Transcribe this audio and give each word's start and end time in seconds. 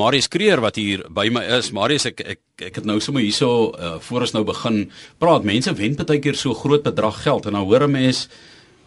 Marius 0.00 0.30
Kreer 0.32 0.62
wat 0.64 0.78
hier 0.80 1.02
by 1.12 1.26
my 1.32 1.42
is. 1.58 1.72
Marius 1.76 2.06
ek 2.08 2.22
ek 2.22 2.62
ek 2.70 2.78
het 2.80 2.86
nou 2.88 2.96
sommer 3.04 3.24
hierso 3.24 3.72
uh, 3.72 3.98
voor 4.04 4.24
ons 4.24 4.32
nou 4.36 4.44
begin 4.48 4.78
praat. 5.20 5.44
Mense 5.44 5.74
wen 5.76 5.96
baie 5.98 6.20
keer 6.24 6.38
so 6.38 6.56
groot 6.56 6.84
bedrag 6.86 7.18
geld 7.24 7.48
en 7.48 7.58
dan 7.58 7.66
hoor 7.68 7.84
'n 7.84 7.92
mens 7.92 8.28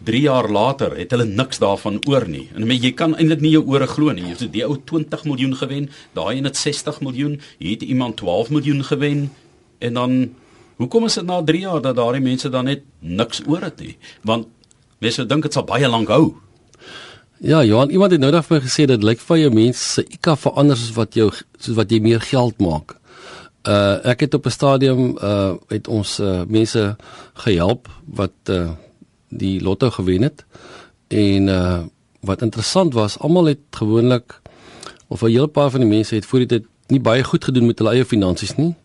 3 0.03 0.21
jaar 0.21 0.49
later 0.49 0.95
het 0.97 1.11
hulle 1.11 1.25
niks 1.25 1.59
daarvan 1.59 1.99
oor 2.09 2.25
nie. 2.27 2.49
En 2.55 2.65
jy 2.67 2.91
kan 2.91 3.15
eintlik 3.15 3.41
nie 3.41 3.53
jou 3.53 3.63
ore 3.65 3.87
glo 3.87 4.11
nie. 4.11 4.23
Jy 4.23 4.37
het 4.39 4.53
die 4.53 4.65
ou 4.65 4.77
20 4.77 5.23
miljoen 5.23 5.55
gewen, 5.55 5.89
daai 6.13 6.37
een 6.37 6.45
het 6.45 6.57
60 6.57 7.01
miljoen, 7.01 7.39
hier 7.59 7.71
het 7.71 7.83
iemand 7.83 8.17
12 8.17 8.49
miljoen 8.49 8.83
gewen 8.83 9.31
en 9.79 9.93
dan 9.93 10.35
hoekom 10.77 11.05
is 11.05 11.13
dit 11.13 11.25
na 11.25 11.43
3 11.43 11.59
jaar 11.59 11.81
dat 11.81 11.95
daardie 11.95 12.21
mense 12.21 12.49
dan 12.49 12.65
net 12.65 12.81
niks 12.99 13.41
oor 13.47 13.61
het 13.61 13.79
nie? 13.79 13.97
Want 14.23 14.47
mense 14.99 15.25
dink 15.25 15.43
dit 15.43 15.53
sal 15.53 15.63
baie 15.63 15.87
lank 15.87 16.09
hou. 16.09 16.33
Ja, 17.43 17.63
Johan, 17.63 17.89
iemand 17.89 18.11
het 18.11 18.21
nou 18.23 18.29
net 18.31 18.45
vir 18.47 18.55
my 18.55 18.63
gesê 18.63 18.83
dat 18.87 19.01
lyk 19.03 19.19
vir 19.19 19.37
jou 19.41 19.49
mense 19.51 19.81
se 19.83 20.03
IQ 20.15 20.29
verander 20.39 20.77
soos 20.79 20.93
wat 20.95 21.15
jou 21.19 21.25
soos 21.33 21.75
wat 21.75 21.89
jy 21.91 21.97
meer 21.99 22.21
geld 22.23 22.61
maak. 22.63 22.93
Uh 23.67 23.97
ek 24.11 24.21
het 24.23 24.37
op 24.37 24.45
'n 24.47 24.53
stadium 24.55 25.17
uh 25.19 25.59
het 25.67 25.89
ons 25.91 26.19
uh, 26.19 26.45
mense 26.47 26.95
gehelp 27.43 27.89
wat 28.07 28.31
uh 28.47 28.69
die 29.27 29.59
lotto 29.59 29.89
gewen 29.91 30.23
het. 30.23 30.45
En 31.07 31.47
uh 31.47 31.81
wat 32.21 32.41
interessant 32.41 32.93
was, 32.93 33.19
almal 33.19 33.45
het 33.51 33.59
gewoonlik 33.71 34.39
of 35.07 35.21
'n 35.21 35.27
hele 35.27 35.47
paar 35.47 35.69
van 35.69 35.79
die 35.79 35.89
mense 35.89 36.15
het 36.15 36.25
voor 36.25 36.39
die 36.39 36.47
tyd 36.47 36.65
nie 36.87 37.01
baie 37.01 37.23
goed 37.23 37.43
gedoen 37.43 37.65
met 37.65 37.79
hulle 37.79 37.91
eie 37.91 38.05
finansies 38.05 38.55
nie. 38.55 38.75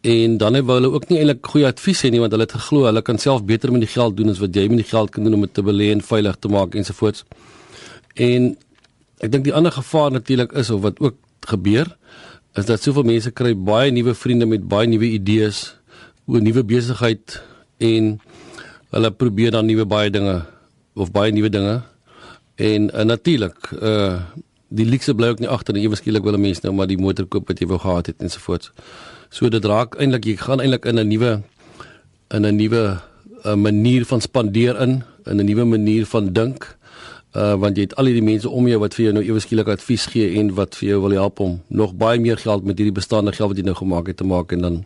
En 0.00 0.36
dan 0.36 0.54
het 0.54 0.66
hulle 0.66 0.92
ook 0.92 1.08
nie 1.08 1.18
eintlik 1.18 1.46
goeie 1.46 1.66
advies 1.66 2.02
hê 2.02 2.10
nie 2.10 2.20
want 2.20 2.30
hulle 2.32 2.46
het 2.46 2.52
geglo 2.52 2.84
hulle 2.84 3.02
kan 3.02 3.18
self 3.18 3.44
beter 3.44 3.72
met 3.72 3.80
die 3.80 3.94
geld 3.98 4.16
doen 4.16 4.30
as 4.30 4.38
wat 4.38 4.54
jy 4.54 4.68
met 4.68 4.78
die 4.78 4.90
geld 4.94 5.10
kan 5.10 5.24
doen 5.24 5.34
om 5.34 5.40
dit 5.40 5.54
te 5.54 5.62
belê 5.62 5.90
en 5.90 6.00
veilig 6.00 6.36
te 6.38 6.48
maak 6.48 6.74
ensovoorts. 6.74 7.24
En 8.14 8.54
ek 9.22 9.30
dink 9.32 9.44
die 9.44 9.54
ander 9.54 9.72
gevaar 9.72 10.10
natuurlik 10.10 10.52
is 10.52 10.70
of 10.70 10.82
wat 10.86 11.00
ook 11.00 11.16
gebeur 11.50 11.96
is 12.54 12.66
dat 12.66 12.82
soveel 12.82 13.02
mense 13.02 13.30
kry 13.34 13.54
baie 13.54 13.90
nuwe 13.90 14.14
vriende 14.14 14.46
met 14.46 14.68
baie 14.68 14.86
nuwe 14.86 15.10
idees 15.16 15.74
oor 16.30 16.42
nuwe 16.42 16.62
besigheid 16.64 17.40
en 17.82 18.14
hulle 18.94 19.10
probeer 19.10 19.50
dan 19.50 19.66
nuwe 19.66 19.84
baie 19.84 20.10
dinge 20.10 20.44
of 20.94 21.10
baie 21.10 21.32
nuwe 21.34 21.50
dinge. 21.50 21.80
En 22.54 22.90
uh, 22.94 23.02
natuurlik 23.02 23.72
uh 23.80 24.22
die 24.74 24.86
luxe 24.88 25.12
bly 25.14 25.28
ook 25.30 25.38
nie 25.38 25.48
agter 25.54 25.76
en 25.76 25.84
ewe 25.84 25.94
skielik 25.94 26.24
wil 26.26 26.34
mense 26.40 26.64
nou 26.64 26.72
maar 26.74 26.88
die 26.90 26.98
motor 26.98 27.28
koop 27.30 27.46
wat 27.46 27.60
jy 27.62 27.66
wou 27.70 27.76
gehad 27.78 28.08
het 28.10 28.22
ensovoorts. 28.26 28.72
So 29.30 29.46
dit 29.52 29.66
raak 29.70 29.94
eintlik 30.02 30.26
jy 30.26 30.34
gaan 30.40 30.62
eintlik 30.64 30.88
in 30.90 30.98
'n 30.98 31.06
nuwe 31.08 31.32
in 32.34 32.46
'n 32.46 32.56
nuwe 32.56 32.82
'n 32.82 32.98
uh, 33.44 33.54
manier 33.54 34.04
van 34.04 34.20
spandeer 34.20 34.80
in, 34.82 35.02
in 35.26 35.36
'n 35.38 35.46
nuwe 35.46 35.64
manier 35.64 36.06
van 36.06 36.32
dink 36.32 36.74
uh 37.34 37.54
want 37.58 37.76
jy 37.76 37.88
het 37.88 37.94
al 37.98 38.06
hierdie 38.10 38.22
mense 38.22 38.48
om 38.48 38.68
jou 38.70 38.78
wat 38.78 38.94
vir 38.94 39.04
jou 39.08 39.12
nou 39.16 39.24
ewe 39.26 39.40
skielik 39.42 39.68
advies 39.72 40.06
gee 40.12 40.38
en 40.38 40.52
wat 40.54 40.76
vir 40.78 40.88
jou 40.88 41.00
wil 41.02 41.16
help 41.18 41.40
om 41.40 41.60
nog 41.68 41.94
baie 41.98 42.20
meer 42.20 42.38
geld 42.38 42.64
met 42.64 42.78
hierdie 42.78 42.94
bestaande 42.94 43.32
geld 43.34 43.50
wat 43.50 43.58
jy 43.58 43.64
nou 43.66 43.74
gemaak 43.74 44.06
het 44.06 44.16
te 44.22 44.28
maak 44.28 44.52
en 44.52 44.66
dan 44.66 44.84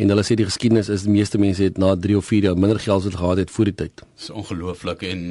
en 0.00 0.08
hulle 0.08 0.24
sê 0.24 0.36
die 0.38 0.46
geskiedenis 0.48 0.88
is 0.88 1.04
die 1.04 1.12
meeste 1.12 1.38
mense 1.40 1.66
het 1.66 1.78
na 1.80 1.92
3 1.92 2.16
of 2.16 2.24
4 2.30 2.48
jaar 2.48 2.56
minder 2.56 2.80
geld 2.80 3.04
wat 3.04 3.18
gehad 3.20 3.42
het 3.42 3.50
voor 3.52 3.68
die 3.68 3.76
tyd. 3.82 4.02
Dis 4.16 4.30
ongelooflik 4.32 5.04
en 5.10 5.24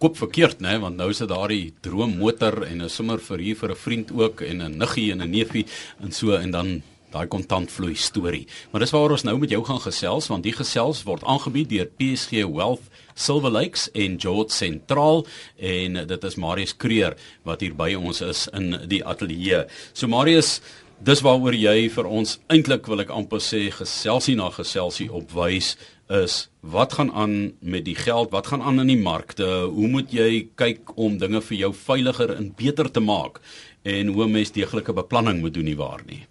koop 0.00 0.16
verkeerd 0.16 0.62
nê 0.64 0.78
want 0.80 0.96
nou 0.96 1.10
is 1.12 1.20
dit 1.20 1.28
daardie 1.28 1.74
droommotor 1.84 2.62
en 2.64 2.82
'n 2.82 2.88
sommer 2.88 3.20
vir 3.20 3.38
hier 3.38 3.56
vir 3.56 3.70
'n 3.70 3.82
vriend 3.84 4.12
ook 4.12 4.40
en 4.40 4.62
'n 4.62 4.78
niggie 4.78 5.12
en 5.12 5.22
'n 5.22 5.30
neefie 5.30 5.66
en 6.00 6.12
so 6.12 6.32
en 6.32 6.50
dan 6.50 6.82
daai 7.16 7.26
kontantvloei 7.32 7.96
storie. 7.98 8.44
Maar 8.70 8.84
dis 8.84 8.94
waaroor 8.94 9.16
ons 9.16 9.26
nou 9.28 9.36
met 9.40 9.52
jou 9.52 9.62
gaan 9.66 9.82
gesels 9.82 10.30
want 10.32 10.46
die 10.46 10.54
gesels 10.56 11.02
word 11.08 11.24
aangebied 11.24 11.72
deur 11.72 11.90
PSG 11.98 12.44
Wealth 12.44 12.86
Silver 13.16 13.50
Lakes 13.50 13.88
en 13.96 14.18
George 14.20 14.52
Sentraal 14.52 15.24
en 15.56 16.00
dit 16.06 16.24
is 16.28 16.36
Marius 16.36 16.76
Kreer 16.76 17.16
wat 17.48 17.64
hier 17.64 17.76
by 17.76 17.94
ons 17.96 18.20
is 18.20 18.44
in 18.52 18.74
die 18.90 19.00
ateljee. 19.04 19.64
So 19.96 20.10
Marius, 20.12 20.60
dis 21.00 21.22
waaroor 21.24 21.56
jy 21.56 21.88
vir 21.92 22.08
ons 22.08 22.36
eintlik 22.52 22.88
wil 22.92 23.04
ek 23.04 23.14
amper 23.14 23.40
sê 23.40 23.66
geselsie 23.72 24.36
na 24.36 24.50
geselsie 24.52 25.08
opwys 25.08 25.74
is 26.12 26.46
wat 26.60 26.92
gaan 26.98 27.10
aan 27.12 27.52
met 27.60 27.84
die 27.86 27.96
geld? 27.96 28.30
Wat 28.30 28.46
gaan 28.52 28.62
aan 28.62 28.80
in 28.84 28.92
die 28.92 29.00
markte? 29.00 29.46
Hoe 29.72 29.88
moet 29.88 30.12
jy 30.12 30.48
kyk 30.54 30.92
om 30.98 31.18
dinge 31.18 31.40
vir 31.40 31.56
jou 31.56 31.72
veiliger 31.74 32.36
en 32.36 32.52
beter 32.56 32.90
te 32.90 33.00
maak? 33.00 33.40
En 33.86 34.12
hoe 34.14 34.26
mens 34.28 34.52
deeglike 34.52 34.92
beplanning 34.92 35.40
moet 35.40 35.54
doen 35.54 35.64
nie 35.64 35.78
waar 35.78 36.02
nie. 36.06 36.26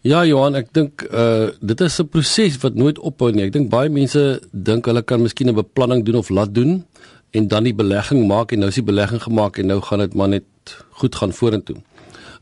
Ja 0.00 0.22
Johan, 0.24 0.54
ek 0.56 0.70
dink 0.72 1.02
uh 1.12 1.52
dit 1.60 1.80
is 1.84 2.00
'n 2.00 2.08
proses 2.08 2.56
wat 2.62 2.74
nooit 2.74 2.98
ophou 2.98 3.32
nie. 3.32 3.44
Ek 3.44 3.52
dink 3.52 3.68
baie 3.68 3.90
mense 3.92 4.40
dink 4.52 4.86
hulle 4.86 5.02
kan 5.02 5.20
miskien 5.20 5.48
'n 5.48 5.54
beplanning 5.54 6.04
doen 6.04 6.16
of 6.16 6.30
laat 6.30 6.54
doen 6.54 6.86
en 7.32 7.48
dan 7.48 7.64
die 7.64 7.74
belegging 7.74 8.26
maak 8.26 8.52
en 8.52 8.60
nou 8.60 8.68
is 8.68 8.80
die 8.80 8.82
belegging 8.92 9.20
gemaak 9.20 9.58
en 9.58 9.66
nou 9.66 9.80
gaan 9.80 9.98
dit 9.98 10.14
maar 10.14 10.28
net 10.28 10.44
goed 10.90 11.14
gaan 11.14 11.32
vorentoe. 11.32 11.76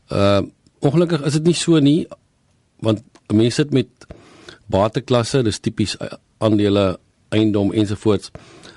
Uh 0.09 0.41
ongelukkig 0.79 1.21
is 1.25 1.33
dit 1.33 1.43
nie 1.43 1.53
so 1.53 1.79
nie 1.79 2.07
want 2.79 3.03
mense 3.27 3.55
sit 3.55 3.71
met 3.71 3.87
bateklasse, 4.67 5.43
dis 5.43 5.59
tipies 5.59 5.97
aandele, 6.37 6.97
eiendom 7.29 7.73
ensovoorts 7.73 8.31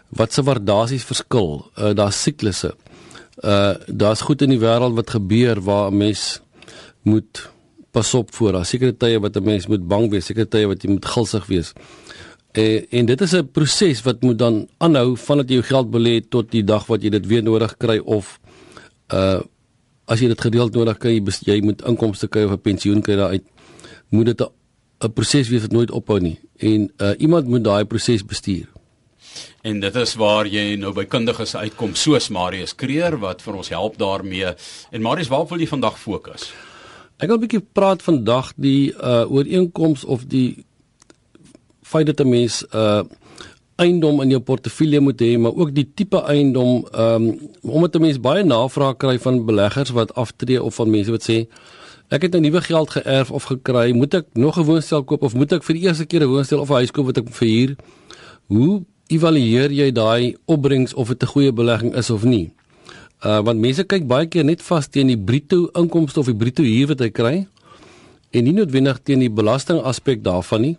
wat 0.08 0.32
se 0.32 0.42
waardasies 0.42 1.04
verskil. 1.04 1.70
Uh 1.78 1.94
daar's 1.94 2.22
siklusse. 2.22 2.74
Uh 3.44 3.74
daar's 3.86 4.20
goed 4.26 4.42
in 4.42 4.50
die 4.50 4.58
wêreld 4.58 4.94
wat 4.94 5.10
gebeur 5.10 5.62
waar 5.62 5.92
'n 5.92 5.96
mens 5.96 6.40
moet 7.02 7.52
pas 7.92 8.14
op 8.16 8.32
voor 8.34 8.56
daar 8.56 8.66
sekere 8.66 8.96
tye 8.96 9.20
wat 9.20 9.36
'n 9.36 9.44
mens 9.44 9.66
moet 9.66 9.86
bang 9.88 10.10
wees, 10.10 10.26
sekere 10.26 10.48
tye 10.48 10.66
wat 10.66 10.82
jy 10.82 10.90
moet 10.90 11.04
gulsig 11.04 11.46
wees. 11.46 11.72
En 12.52 12.86
en 12.90 13.06
dit 13.06 13.20
is 13.20 13.32
'n 13.32 13.50
proses 13.52 14.02
wat 14.02 14.22
moet 14.22 14.38
dan 14.38 14.68
aanhou 14.78 15.16
vandat 15.16 15.48
jy 15.48 15.54
jou 15.54 15.64
geld 15.64 15.90
belê 15.90 16.20
tot 16.28 16.50
die 16.50 16.64
dag 16.64 16.86
wat 16.86 17.02
jy 17.02 17.10
dit 17.10 17.26
weer 17.26 17.42
nodig 17.42 17.76
kry 17.76 17.98
of 17.98 18.40
uh 19.14 19.40
as 20.04 20.20
jy 20.20 20.28
dit 20.28 20.40
gereeld 20.40 20.74
nodig 20.74 20.98
kry, 20.98 21.10
jy, 21.10 21.22
jy 21.40 21.60
moet 21.62 21.82
inkomste 21.82 22.28
kry 22.28 22.44
of 22.44 22.52
'n 22.52 22.60
pensioen 22.60 23.02
kry 23.02 23.16
daaruit, 23.16 23.44
moet 24.08 24.26
dit 24.26 24.40
'n 24.40 25.12
proses 25.12 25.48
wees 25.48 25.62
wat 25.62 25.72
nooit 25.72 25.90
ophou 25.90 26.20
nie. 26.20 26.38
En 26.58 26.90
uh 26.98 27.14
iemand 27.18 27.46
moet 27.46 27.64
daai 27.64 27.84
proses 27.84 28.24
bestuur. 28.24 28.68
En 29.62 29.80
dit 29.80 29.94
is 29.94 30.14
waar 30.14 30.46
jy 30.46 30.76
nou 30.76 30.92
by 30.92 31.04
kundiges 31.04 31.54
uitkom 31.56 31.94
soos 31.94 32.28
Marius 32.28 32.74
Kreer 32.74 33.18
wat 33.18 33.42
vir 33.42 33.54
ons 33.54 33.68
help 33.68 33.98
daarmee. 33.98 34.54
En 34.90 35.02
Marius, 35.02 35.28
waar 35.28 35.46
wil 35.46 35.58
jy 35.58 35.66
vandag 35.66 35.98
fokus? 35.98 36.52
Ek 37.22 37.30
wil 37.30 37.38
'n 37.38 37.44
bietjie 37.44 37.62
praat 37.78 38.00
vandag 38.02 38.50
die 38.58 38.90
uh 38.98 39.22
ooreenkoms 39.30 40.02
of 40.04 40.26
die 40.26 40.64
feit 41.86 42.06
dat 42.06 42.20
'n 42.20 42.28
mens 42.28 42.64
uh 42.74 43.02
eiendom 43.76 44.20
in 44.20 44.30
jou 44.30 44.40
portefeulje 44.40 45.00
moet 45.00 45.20
hê, 45.22 45.38
maar 45.38 45.54
ook 45.54 45.74
die 45.74 45.86
tipe 45.94 46.18
eiendom 46.18 46.82
um 47.04 47.38
omdat 47.62 47.94
'n 47.94 48.00
mens 48.00 48.20
baie 48.20 48.44
navraag 48.44 48.96
kry 48.96 49.18
van 49.18 49.44
beleggers 49.44 49.90
wat 49.90 50.14
aftree 50.14 50.62
of 50.62 50.74
van 50.74 50.90
mense 50.90 51.10
wat 51.10 51.22
sê 51.22 51.46
ek 52.08 52.22
het 52.22 52.32
nou 52.32 52.42
nuwe 52.42 52.60
geld 52.60 52.90
geërf 52.90 53.30
of 53.30 53.44
gekry, 53.44 53.92
moet 53.92 54.14
ek 54.14 54.26
nog 54.34 54.58
'n 54.58 54.64
woonstel 54.64 55.04
koop 55.04 55.22
of 55.22 55.34
moet 55.34 55.52
ek 55.52 55.62
vir 55.62 55.74
die 55.74 55.86
eerste 55.86 56.06
keer 56.06 56.22
'n 56.22 56.28
woonstel 56.28 56.60
of 56.60 56.70
'n 56.70 56.74
huis 56.74 56.90
koop 56.90 57.06
wat 57.06 57.18
ek 57.18 57.28
verhuur? 57.30 57.76
Hoe 58.46 58.82
evalueer 59.06 59.70
jy 59.70 59.92
daai 59.92 60.36
opbrengs 60.44 60.94
of 60.94 61.08
dit 61.08 61.22
'n 61.22 61.26
goeie 61.26 61.52
belegging 61.52 61.94
is 61.94 62.10
of 62.10 62.24
nie? 62.24 62.50
Uh 63.22 63.38
want 63.46 63.60
mense 63.62 63.84
kyk 63.86 64.08
baie 64.10 64.26
keer 64.26 64.44
net 64.44 64.62
vas 64.66 64.88
teen 64.90 65.06
die 65.06 65.18
bruto 65.18 65.68
inkomste 65.78 66.20
of 66.20 66.26
die 66.26 66.38
bruto 66.38 66.64
huur 66.66 66.88
wat 66.90 67.04
hy 67.04 67.10
kry 67.14 67.34
en 68.32 68.44
nie 68.44 68.54
noodwendig 68.56 68.98
teen 69.06 69.22
die 69.22 69.30
belasting 69.30 69.78
aspek 69.86 70.24
daarvan 70.24 70.66
nie 70.66 70.76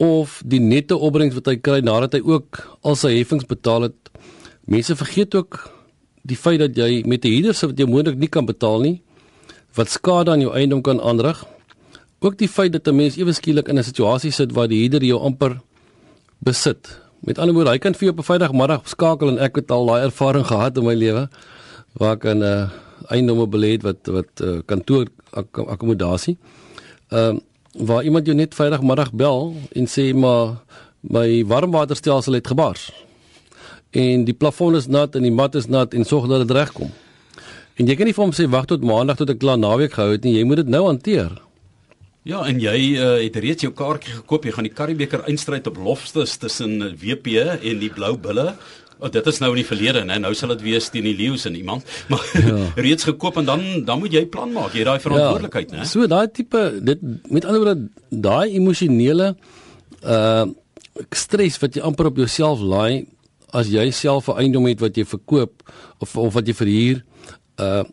of 0.00 0.38
die 0.48 0.60
nette 0.64 0.96
opbrengs 0.96 1.36
wat 1.36 1.50
hy 1.52 1.58
kry 1.60 1.82
nadat 1.84 2.16
hy 2.16 2.22
ook 2.24 2.62
al 2.80 2.96
sy 2.96 3.10
heffings 3.18 3.44
betaal 3.44 3.90
het. 3.90 3.98
Mense 4.64 4.96
vergeet 4.96 5.36
ook 5.36 5.58
die 6.24 6.38
feit 6.40 6.62
dat 6.62 6.76
jy 6.76 7.02
met 7.04 7.24
'n 7.24 7.28
huurder 7.28 7.68
wat 7.68 7.78
jy 7.78 7.86
moontlik 7.86 8.16
nie 8.16 8.32
kan 8.32 8.46
betaal 8.46 8.80
nie 8.80 9.02
wat 9.76 9.88
skade 9.88 10.30
aan 10.30 10.40
jou 10.40 10.52
eiendom 10.54 10.82
kan 10.82 11.00
aanrig. 11.00 11.44
Ook 12.20 12.38
die 12.38 12.48
feit 12.48 12.72
dat 12.72 12.88
'n 12.88 12.96
mens 12.96 13.16
ewe 13.16 13.32
skielik 13.32 13.68
in 13.68 13.78
'n 13.78 13.84
situasie 13.84 14.32
sit 14.32 14.52
waar 14.52 14.68
die 14.68 14.80
huurder 14.80 15.04
jou 15.04 15.20
amper 15.20 15.60
besit. 16.38 17.00
Met 17.20 17.38
ander 17.38 17.54
woorde, 17.54 17.74
hy 17.74 17.78
kan 17.78 17.92
vir 17.92 18.08
jou 18.08 18.12
op 18.14 18.20
'n 18.20 18.28
Vrydagmiddag 18.28 18.88
skakel 18.88 19.28
en 19.28 19.38
ek 19.38 19.56
het 19.56 19.70
al 19.70 19.86
daai 19.86 20.02
ervaring 20.02 20.46
gehad 20.46 20.76
in 20.78 20.84
my 20.84 20.94
lewe 20.94 21.28
waar 21.92 22.16
ek 22.16 22.24
'n 22.24 22.42
uh, 22.42 22.70
eiendom 23.08 23.50
belê 23.50 23.72
het 23.76 23.82
wat 23.82 24.06
wat 24.06 24.40
uh, 24.40 24.60
kantoor 24.66 25.06
ak 25.32 25.58
akkommodasie. 25.58 26.38
Ehm 27.08 27.36
uh, 27.36 27.40
waar 27.86 28.04
iemand 28.04 28.26
jou 28.26 28.36
net 28.36 28.54
Vrydagmiddag 28.54 29.12
bel 29.12 29.54
en 29.72 29.86
sê 29.86 30.14
maar 30.14 30.56
my 31.00 31.44
warmwaterstelsel 31.44 32.32
het 32.32 32.46
gebars. 32.46 32.92
En 33.90 34.24
die 34.24 34.34
plafon 34.34 34.74
is 34.74 34.86
nat 34.86 35.14
en 35.14 35.22
die 35.22 35.32
mat 35.32 35.54
is 35.54 35.66
nat 35.66 35.94
en 35.94 36.04
sorg 36.04 36.26
dat 36.28 36.48
dit 36.48 36.56
regkom. 36.56 36.90
En 37.74 37.86
jy 37.86 37.94
kan 37.96 38.06
nie 38.06 38.14
vir 38.14 38.24
hom 38.24 38.32
sê 38.32 38.48
wag 38.48 38.64
tot 38.64 38.82
maandag 38.82 39.16
tot 39.16 39.30
ek 39.30 39.38
klaar 39.38 39.58
naweek 39.58 39.92
gehou 39.92 40.12
het 40.12 40.24
nie, 40.24 40.34
jy 40.38 40.44
moet 40.44 40.56
dit 40.56 40.68
nou 40.68 40.84
hanteer. 40.86 41.42
Ja, 42.28 42.42
en 42.44 42.58
jy 42.60 42.76
uh, 43.00 43.14
het 43.22 43.36
reeds 43.40 43.64
jou 43.64 43.70
kaartjie 43.72 44.18
gekoop. 44.18 44.44
Jy 44.44 44.52
gaan 44.52 44.66
die 44.68 44.74
Karibeker 44.76 45.22
eindstryd 45.30 45.68
op 45.70 45.78
Loftus 45.80 46.36
tussen 46.36 46.76
WP 47.00 47.38
en 47.40 47.80
die 47.80 47.88
Blou 47.94 48.12
Bulle. 48.20 48.52
Oh, 49.00 49.08
dit 49.08 49.28
is 49.30 49.38
nou 49.40 49.48
in 49.54 49.62
die 49.62 49.64
verlede, 49.64 50.02
né? 50.04 50.18
Nou 50.20 50.34
sal 50.36 50.52
dit 50.52 50.66
wees 50.66 50.90
teen 50.92 51.06
die 51.08 51.14
Lions 51.16 51.46
en 51.48 51.56
iemand. 51.56 51.86
Maar 52.12 52.26
ja. 52.36 52.58
reeds 52.86 53.08
gekoop 53.08 53.40
en 53.40 53.48
dan 53.48 53.64
dan 53.88 54.02
moet 54.02 54.12
jy 54.12 54.26
plan 54.28 54.52
maak. 54.52 54.76
Jy 54.76 54.84
daai 54.84 55.00
verantwoordelikheid, 55.00 55.72
ja. 55.72 55.80
né? 55.80 55.88
So 55.88 56.04
daai 56.10 56.28
tipe 56.28 56.66
dit 56.84 57.06
met 57.32 57.48
ander 57.48 57.64
woorde 57.64 57.88
daai 58.28 58.52
emosionele 58.58 59.34
uh 60.04 60.48
stres 61.16 61.56
wat 61.62 61.78
jy 61.78 61.80
amper 61.86 62.10
op 62.10 62.18
jouself 62.20 62.60
laai 62.60 63.06
as 63.56 63.70
jy 63.72 63.86
self 63.94 64.28
'n 64.28 64.42
eiendom 64.42 64.66
het 64.68 64.82
wat 64.84 64.98
jy 64.98 65.06
verkoop 65.08 65.62
of 66.04 66.16
of 66.20 66.34
wat 66.36 66.44
jy 66.44 66.54
verhuur. 66.58 67.00
Uh 67.56 67.84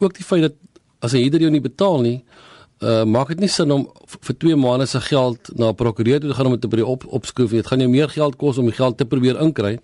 ook 0.00 0.16
die 0.16 0.24
feit 0.24 0.46
dat 0.48 0.56
as 1.04 1.12
hy 1.12 1.26
hierdie 1.26 1.44
jou 1.44 1.52
nie 1.52 1.60
betaal 1.60 2.00
nie, 2.00 2.22
uh 2.22 2.47
maak 2.80 3.28
dit 3.28 3.40
nie 3.40 3.48
sin 3.48 3.70
om 3.74 3.88
vir 4.06 4.36
2 4.38 4.56
maande 4.56 4.86
se 4.86 5.00
geld 5.00 5.50
na 5.58 5.70
'n 5.70 5.74
prokureur 5.74 6.20
toe 6.20 6.30
te 6.30 6.34
gaan 6.34 6.46
om 6.46 6.52
dit 6.52 6.60
te 6.60 6.68
by 6.68 6.80
op 6.80 7.04
opskroef 7.06 7.50
nie. 7.50 7.60
Dit 7.60 7.66
gaan 7.66 7.80
jou 7.80 7.90
meer 7.90 8.08
geld 8.08 8.36
kos 8.36 8.58
om 8.58 8.64
die 8.64 8.74
geld 8.74 8.98
te 8.98 9.04
probeer 9.04 9.40
inkry. 9.40 9.78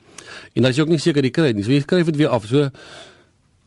En 0.54 0.64
as 0.64 0.76
jy 0.76 0.82
ook 0.82 0.88
nie 0.88 0.98
seker 0.98 1.24
jy 1.24 1.30
kry 1.30 1.52
nie, 1.52 1.62
so 1.64 1.70
jy 1.70 1.80
skryf 1.80 2.06
dit 2.06 2.16
weer 2.16 2.28
af. 2.28 2.46
So 2.46 2.70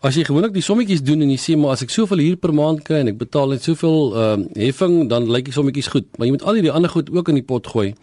as 0.02 0.16
jy 0.16 0.24
gewoonlik 0.24 0.54
die 0.54 0.62
sommetjies 0.62 1.02
doen 1.04 1.22
en 1.22 1.30
jy 1.30 1.40
sê 1.42 1.58
maar 1.58 1.72
as 1.72 1.82
ek 1.82 1.90
soveel 1.90 2.18
huur 2.18 2.38
per 2.38 2.54
maand 2.54 2.84
kry 2.84 3.02
en 3.02 3.08
ek 3.08 3.18
betaal 3.18 3.50
net 3.50 3.66
soveel 3.66 4.14
ehm 4.14 4.46
uh, 4.46 4.66
heffing, 4.66 5.10
dan 5.10 5.26
lyk 5.34 5.50
die 5.50 5.56
sommetjies 5.56 5.88
goed. 5.88 6.06
Maar 6.18 6.28
jy 6.28 6.32
moet 6.32 6.44
al 6.44 6.60
hierdie 6.60 6.72
ander 6.72 6.90
goed 6.90 7.10
ook 7.12 7.30
in 7.34 7.36
die 7.42 7.44
pot 7.44 7.68
gooi 7.68 7.94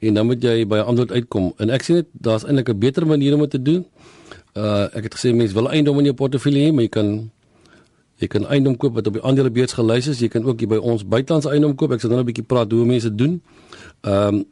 en 0.00 0.14
dan 0.14 0.26
moet 0.26 0.42
jy 0.42 0.64
by 0.64 0.76
'n 0.80 0.88
antwoord 0.92 1.12
uitkom. 1.12 1.52
En 1.58 1.70
ek 1.70 1.82
sê 1.82 1.92
net 2.00 2.08
daar's 2.12 2.44
eintlik 2.44 2.68
'n 2.68 2.78
beter 2.78 3.06
manier 3.06 3.34
om 3.34 3.40
dit 3.40 3.50
te 3.50 3.62
doen. 3.62 3.84
Uh 4.54 4.84
ek 4.92 5.02
het 5.08 5.14
gesê 5.14 5.34
mense 5.34 5.54
wil 5.54 5.70
eiendom 5.70 5.98
in 5.98 6.04
jou 6.04 6.14
portefeulje 6.14 6.68
hê, 6.68 6.72
maar 6.72 6.82
jy 6.82 6.88
kan 6.88 7.30
Jy 8.20 8.28
kan 8.28 8.46
eiendom 8.52 8.76
koop 8.76 8.94
wat 8.98 9.08
op 9.08 9.16
die 9.16 9.22
aandelebeurs 9.24 9.72
gelys 9.78 10.10
is. 10.12 10.20
Jy 10.20 10.28
kan 10.28 10.44
ook 10.44 10.60
hier 10.60 10.68
by 10.68 10.76
ons 10.76 11.04
buitelandse 11.08 11.50
eiendom 11.50 11.74
koop. 11.74 11.94
Ek 11.96 12.00
sal 12.04 12.12
nou 12.12 12.20
'n 12.20 12.28
bietjie 12.28 12.44
praat 12.44 12.72
hoe 12.72 12.84
mense 12.84 13.14
doen. 13.14 13.40
Ehm 14.04 14.34
um, 14.34 14.44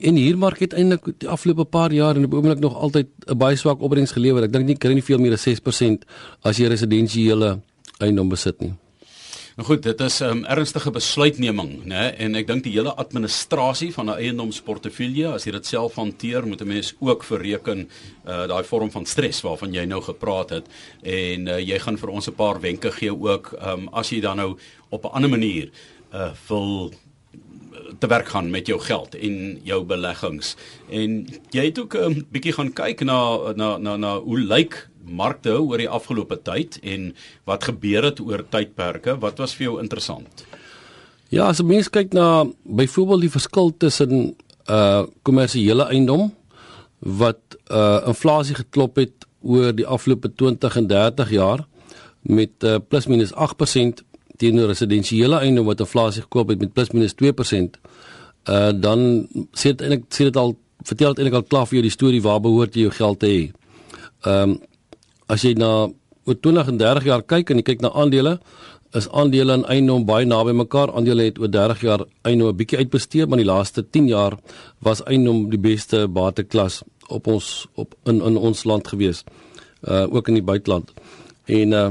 en 0.00 0.16
hier 0.16 0.36
mark 0.38 0.58
het 0.64 0.72
eintlik 0.72 1.12
die 1.20 1.28
afgelope 1.28 1.64
paar 1.64 1.92
jaar 1.92 2.16
en 2.16 2.24
op 2.24 2.34
oomblik 2.34 2.60
nog 2.60 2.74
altyd 2.74 3.08
'n 3.26 3.36
baie 3.36 3.56
swak 3.56 3.80
opbrengs 3.80 4.12
gelewer. 4.12 4.42
Ek 4.42 4.52
dink 4.52 4.66
nie 4.66 4.76
kry 4.76 4.92
nie 4.92 5.04
veel 5.04 5.18
meer 5.18 5.32
as 5.32 5.42
6% 5.42 6.04
as 6.42 6.56
jy 6.56 6.66
residensiële 6.68 7.60
eiendom 7.98 8.28
besit 8.28 8.60
nie. 8.60 8.72
Nou 9.60 9.72
goed, 9.72 9.82
dit 9.82 10.00
is 10.00 10.20
'n 10.20 10.24
um, 10.24 10.44
ernstige 10.44 10.90
besluitneming, 10.90 11.84
né? 11.84 12.16
En 12.16 12.34
ek 12.34 12.46
dink 12.46 12.62
die 12.64 12.72
hele 12.72 12.94
administrasie 12.94 13.92
van 13.92 14.06
'n 14.06 14.16
eiendomsportefeulje, 14.16 15.26
as 15.26 15.44
jy 15.44 15.52
dit 15.52 15.66
self 15.66 15.94
hanteer, 15.94 16.46
moet 16.46 16.60
'n 16.60 16.66
mens 16.66 16.94
ook 16.98 17.24
verreken 17.24 17.88
uh 18.26 18.46
daai 18.46 18.64
vorm 18.64 18.90
van 18.90 19.06
stres 19.06 19.40
waarvan 19.40 19.72
jy 19.72 19.84
nou 19.84 20.02
gepraat 20.02 20.50
het 20.50 20.66
en 21.02 21.46
uh, 21.46 21.58
jy 21.58 21.78
gaan 21.78 21.98
vir 21.98 22.08
ons 22.08 22.28
'n 22.28 22.34
paar 22.34 22.60
wenke 22.60 22.90
gee 22.90 23.12
ook 23.12 23.52
um 23.66 23.88
as 23.92 24.10
jy 24.10 24.20
dan 24.20 24.36
nou 24.36 24.56
op 24.88 25.04
'n 25.04 25.12
ander 25.12 25.30
manier 25.30 25.70
uh 26.14 26.30
wil 26.48 26.92
te 27.98 28.06
werk 28.06 28.28
gaan 28.28 28.50
met 28.50 28.66
jou 28.66 28.80
geld 28.80 29.14
en 29.14 29.60
jou 29.62 29.84
beleggings. 29.84 30.56
En 30.88 31.26
jy 31.50 31.64
het 31.64 31.78
ook 31.78 31.94
'n 31.94 32.02
um, 32.02 32.26
bietjie 32.30 32.52
gaan 32.52 32.72
kyk 32.72 33.04
na 33.04 33.52
na 33.52 33.76
na 33.76 33.96
na 33.96 34.18
hoe 34.18 34.38
lyk 34.38 34.89
markte 35.10 35.56
oor 35.58 35.78
die 35.78 35.90
afgelope 35.90 36.38
tyd 36.46 36.78
en 36.82 37.10
wat 37.48 37.64
gebeur 37.68 38.06
het 38.10 38.20
oor 38.20 38.44
tydperke? 38.48 39.18
Wat 39.20 39.38
was 39.42 39.54
vir 39.58 39.66
jou 39.66 39.78
interessant? 39.82 40.44
Ja, 41.30 41.46
as 41.46 41.60
'n 41.60 41.66
mens 41.66 41.90
kyk 41.90 42.12
na 42.12 42.46
byvoorbeeld 42.64 43.20
die 43.20 43.36
verskil 43.38 43.74
tussen 43.76 44.36
uh 44.66 45.02
kommersiële 45.22 45.84
eiendom 45.84 46.34
wat 46.98 47.40
uh 47.70 48.02
inflasie 48.06 48.54
geklop 48.54 48.96
het 48.96 49.26
oor 49.42 49.72
die 49.72 49.86
afgelope 49.86 50.34
20 50.34 50.76
en 50.76 50.86
30 50.86 51.30
jaar 51.30 51.66
met 52.20 52.50
uh, 52.64 52.76
plus 52.88 53.06
minus 53.06 53.32
8% 53.32 54.02
teenoor 54.36 54.66
residensiële 54.66 55.38
eiendom 55.38 55.64
wat 55.64 55.80
inflasie 55.80 56.22
gekoop 56.22 56.48
het 56.48 56.60
met 56.60 56.72
plus 56.72 56.90
minus 56.90 57.14
2%. 57.14 57.78
Uh 58.48 58.72
dan 58.72 59.28
sê 59.52 59.72
dit 59.72 59.80
eintlik 59.80 60.04
sê 60.08 60.28
dit 60.28 60.36
al 60.36 60.56
vertel 60.82 61.14
dit 61.14 61.24
eintlik 61.24 61.38
al 61.42 61.48
klaar 61.48 61.66
vir 61.68 61.78
jou 61.78 61.82
die 61.82 61.96
storie 61.96 62.22
waar 62.24 62.40
behoort 62.40 62.74
jy 62.74 62.88
jou 62.88 62.96
geld 62.96 63.20
te 63.20 63.26
hê. 63.26 63.42
Ehm 64.24 64.50
um, 64.50 64.58
as 65.30 65.46
jy 65.46 65.54
na 65.54 65.88
oor 66.26 66.36
20 66.36 66.72
en 66.72 66.80
30 66.80 67.08
jaar 67.08 67.22
kyk 67.22 67.50
en 67.50 67.62
jy 67.62 67.66
kyk 67.70 67.84
na 67.84 67.92
aandele, 67.94 68.38
is 68.98 69.06
aandele 69.14 69.54
en 69.60 69.64
eiendom 69.70 70.04
baie 70.06 70.26
naby 70.26 70.52
mekaar. 70.56 70.90
Aandele 70.96 71.28
het 71.28 71.38
oor 71.38 71.50
30 71.50 71.84
jaar 71.86 72.04
eiendom 72.26 72.50
'n 72.50 72.56
bietjie 72.56 72.78
uitbesteed, 72.78 73.28
maar 73.28 73.38
die 73.38 73.46
laaste 73.46 73.82
10 73.82 74.08
jaar 74.08 74.38
was 74.82 75.02
eiendom 75.06 75.50
die 75.50 75.58
beste 75.58 76.08
bateklas 76.08 76.82
op 77.08 77.26
ons 77.26 77.66
op 77.74 77.94
in 78.04 78.22
in 78.22 78.36
ons 78.36 78.64
land 78.64 78.88
gewees. 78.88 79.24
Uh 79.82 80.06
ook 80.14 80.28
in 80.28 80.34
die 80.34 80.48
buiteland. 80.52 80.90
En 81.46 81.72
uh 81.72 81.90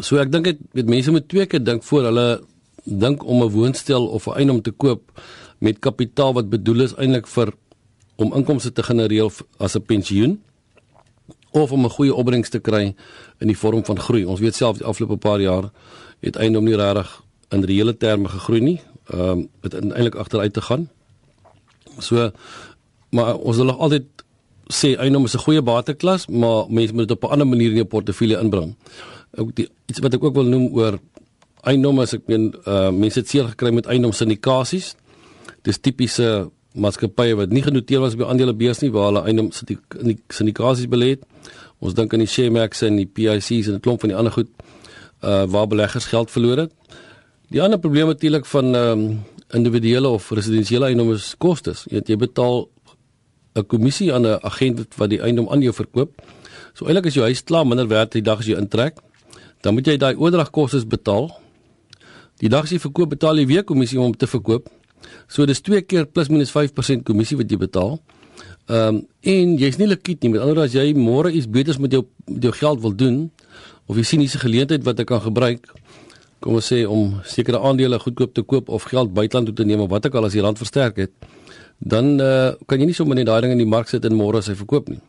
so 0.00 0.16
ek 0.16 0.32
dink 0.32 0.44
dit 0.72 0.86
mense 0.86 1.10
moet 1.10 1.28
twee 1.28 1.46
keer 1.46 1.64
dink 1.64 1.82
voor 1.82 2.02
hulle 2.02 2.42
dink 2.84 3.24
om 3.24 3.42
'n 3.42 3.50
woonstel 3.50 4.06
of 4.06 4.26
'n 4.26 4.36
eiendom 4.36 4.62
te 4.62 4.70
koop 4.70 5.02
met 5.58 5.78
kapitaal 5.78 6.32
wat 6.34 6.50
bedoel 6.50 6.80
is 6.80 6.94
eintlik 6.94 7.26
vir 7.26 7.52
om 8.16 8.32
inkomste 8.34 8.72
te 8.72 8.82
genereer 8.82 9.30
as 9.58 9.76
'n 9.76 9.82
pensioen 9.82 10.40
of 11.54 11.72
om 11.72 11.84
'n 11.84 11.90
goeie 11.90 12.14
opbrengs 12.14 12.48
te 12.48 12.58
kry 12.58 12.94
in 13.38 13.46
die 13.46 13.58
vorm 13.58 13.84
van 13.84 13.98
groei. 13.98 14.24
Ons 14.24 14.40
weet 14.40 14.54
self 14.54 14.78
die 14.78 14.86
afgelope 14.86 15.16
paar 15.16 15.40
jaar 15.40 15.70
het 16.20 16.36
eiendom 16.36 16.64
nie 16.64 16.76
regtig 16.76 17.22
in 17.48 17.64
reële 17.64 17.96
terme 17.96 18.28
gegroei 18.28 18.60
nie. 18.60 18.80
Ehm 19.10 19.20
um, 19.20 19.48
het 19.60 19.74
eintlik 19.74 20.14
agteruit 20.14 20.52
te 20.52 20.60
gaan. 20.60 20.88
So 21.98 22.30
maar 23.10 23.36
ons 23.36 23.56
wil 23.56 23.64
nog 23.64 23.78
altyd 23.78 24.04
sê 24.72 24.96
eiendom 24.96 25.24
is 25.24 25.34
'n 25.34 25.44
goeie 25.46 25.62
bateklas, 25.62 26.26
maar 26.26 26.64
mense 26.68 26.94
moet 26.94 27.08
dit 27.08 27.16
op 27.16 27.24
'n 27.24 27.32
ander 27.32 27.46
manier 27.46 27.68
in 27.68 27.74
jou 27.74 27.86
portefeulje 27.86 28.38
inbring. 28.38 28.74
Ook 29.36 29.54
die 29.54 29.68
iets 29.86 29.98
wat 29.98 30.14
ek 30.14 30.24
ook 30.24 30.34
wil 30.34 30.44
noem 30.44 30.68
oor 30.74 30.98
eiendom 31.62 31.98
as 31.98 32.12
ek 32.12 32.26
meen 32.26 32.54
uh 32.66 32.90
mense 32.90 33.18
het 33.18 33.28
seer 33.28 33.44
gekry 33.44 33.70
met 33.70 33.86
eiendom 33.86 34.12
syndikasies. 34.12 34.94
Dis 35.62 35.78
tipiese 35.78 36.50
maatskappye 36.72 37.34
wat 37.34 37.50
nie 37.50 37.62
genoteer 37.62 38.00
was 38.00 38.16
by 38.16 38.24
aandelebeurs 38.24 38.80
nie 38.80 38.90
waar 38.90 39.04
hulle 39.04 39.22
eiendom 39.22 39.50
syndikasies 40.28 40.88
belê 40.88 41.08
het. 41.08 41.22
Ons 41.78 41.94
dink 41.94 42.12
aan 42.12 42.22
die 42.22 42.30
Shemax 42.30 42.82
en 42.82 42.96
die 42.96 43.06
PIC's 43.06 43.68
en 43.68 43.74
'n 43.74 43.80
klomp 43.80 44.00
van 44.00 44.08
die 44.08 44.16
ander 44.16 44.32
goed 44.32 44.50
uh 45.22 45.44
waar 45.46 45.66
beleggers 45.66 46.04
geld 46.04 46.30
verloor 46.30 46.56
het. 46.56 46.72
Die 47.48 47.62
ander 47.62 47.78
probleem 47.78 48.06
natuurlik 48.06 48.46
van 48.46 48.74
ehm 48.74 48.98
um, 48.98 49.22
individuele 49.54 50.08
of 50.08 50.30
residensiële 50.30 50.84
eiendom 50.84 51.12
is 51.12 51.34
kostes. 51.38 51.84
Jy 51.84 51.94
weet 51.94 52.08
jy 52.08 52.16
betaal 52.16 52.68
'n 53.54 53.66
kommissie 53.66 54.12
aan 54.12 54.26
'n 54.26 54.38
agent 54.42 54.94
wat 54.96 55.10
die 55.10 55.20
eiendom 55.20 55.48
aan 55.48 55.62
jou 55.62 55.74
verkoop. 55.74 56.10
So 56.74 56.86
eintlik 56.86 57.06
as 57.06 57.14
jou 57.14 57.24
huis 57.24 57.44
klaar 57.44 57.66
minder 57.66 57.88
werd 57.88 58.12
die 58.12 58.22
dag 58.22 58.38
as 58.38 58.46
jy 58.46 58.56
intrek, 58.58 58.98
dan 59.60 59.74
moet 59.74 59.86
jy 59.86 59.96
daai 59.96 60.16
oordragkoste 60.16 60.86
betaal. 60.86 61.30
Die 62.42 62.48
dag 62.48 62.64
as 62.64 62.70
jy 62.70 62.78
verkoop, 62.78 63.08
betaal 63.10 63.38
jy 63.38 63.46
weer 63.46 63.64
kommissie 63.64 64.00
om 64.00 64.16
te 64.16 64.26
verkoop. 64.26 64.68
So 65.28 65.46
dis 65.46 65.60
twee 65.60 65.82
keer 65.82 66.06
plus 66.06 66.28
minus 66.28 66.50
5% 66.50 67.02
kommissie 67.02 67.36
wat 67.36 67.50
jy 67.50 67.56
betaal. 67.56 68.00
Ehm 68.66 68.88
um, 68.88 69.06
en 69.20 69.56
jy's 69.56 69.76
nie 69.80 69.88
likwid 69.88 70.22
nie. 70.22 70.30
Met 70.30 70.40
ander 70.40 70.56
woorde 70.56 70.68
as 70.68 70.76
jy 70.76 70.94
môre 70.96 71.30
iets 71.32 71.48
beters 71.48 71.78
met 71.78 71.92
jou 71.92 72.04
met 72.28 72.42
jou 72.42 72.52
geld 72.52 72.80
wil 72.80 72.94
doen 72.96 73.30
of 73.86 73.96
jy 73.96 74.02
sien 74.02 74.20
hierse 74.20 74.38
geleentheid 74.38 74.84
wat 74.84 75.00
ek 75.00 75.06
kan 75.06 75.20
gebruik 75.20 75.68
kom 76.44 76.58
ons 76.60 76.68
sê 76.68 76.82
om 76.84 77.16
sekere 77.28 77.60
aandele 77.64 77.98
goedkoop 78.02 78.34
te 78.36 78.44
koop 78.44 78.68
of 78.68 78.84
geld 78.90 79.14
buiteland 79.16 79.48
toe 79.48 79.56
te 79.60 79.64
neem 79.68 79.80
of 79.84 79.90
wat 79.92 80.06
ook 80.08 80.18
al 80.20 80.28
as 80.28 80.36
die 80.36 80.44
rand 80.44 80.60
versterk 80.60 81.00
het, 81.00 81.12
dan 81.78 82.18
uh, 82.20 82.52
kan 82.68 82.80
jy 82.80 82.90
nie 82.90 82.96
sommer 82.96 83.16
net 83.16 83.30
daai 83.30 83.40
ding 83.46 83.54
in 83.56 83.62
die 83.62 83.70
mark 83.76 83.88
sit 83.88 84.04
en 84.04 84.16
môre 84.18 84.42
sy 84.44 84.56
verkoop 84.58 84.90
nie. 84.92 85.00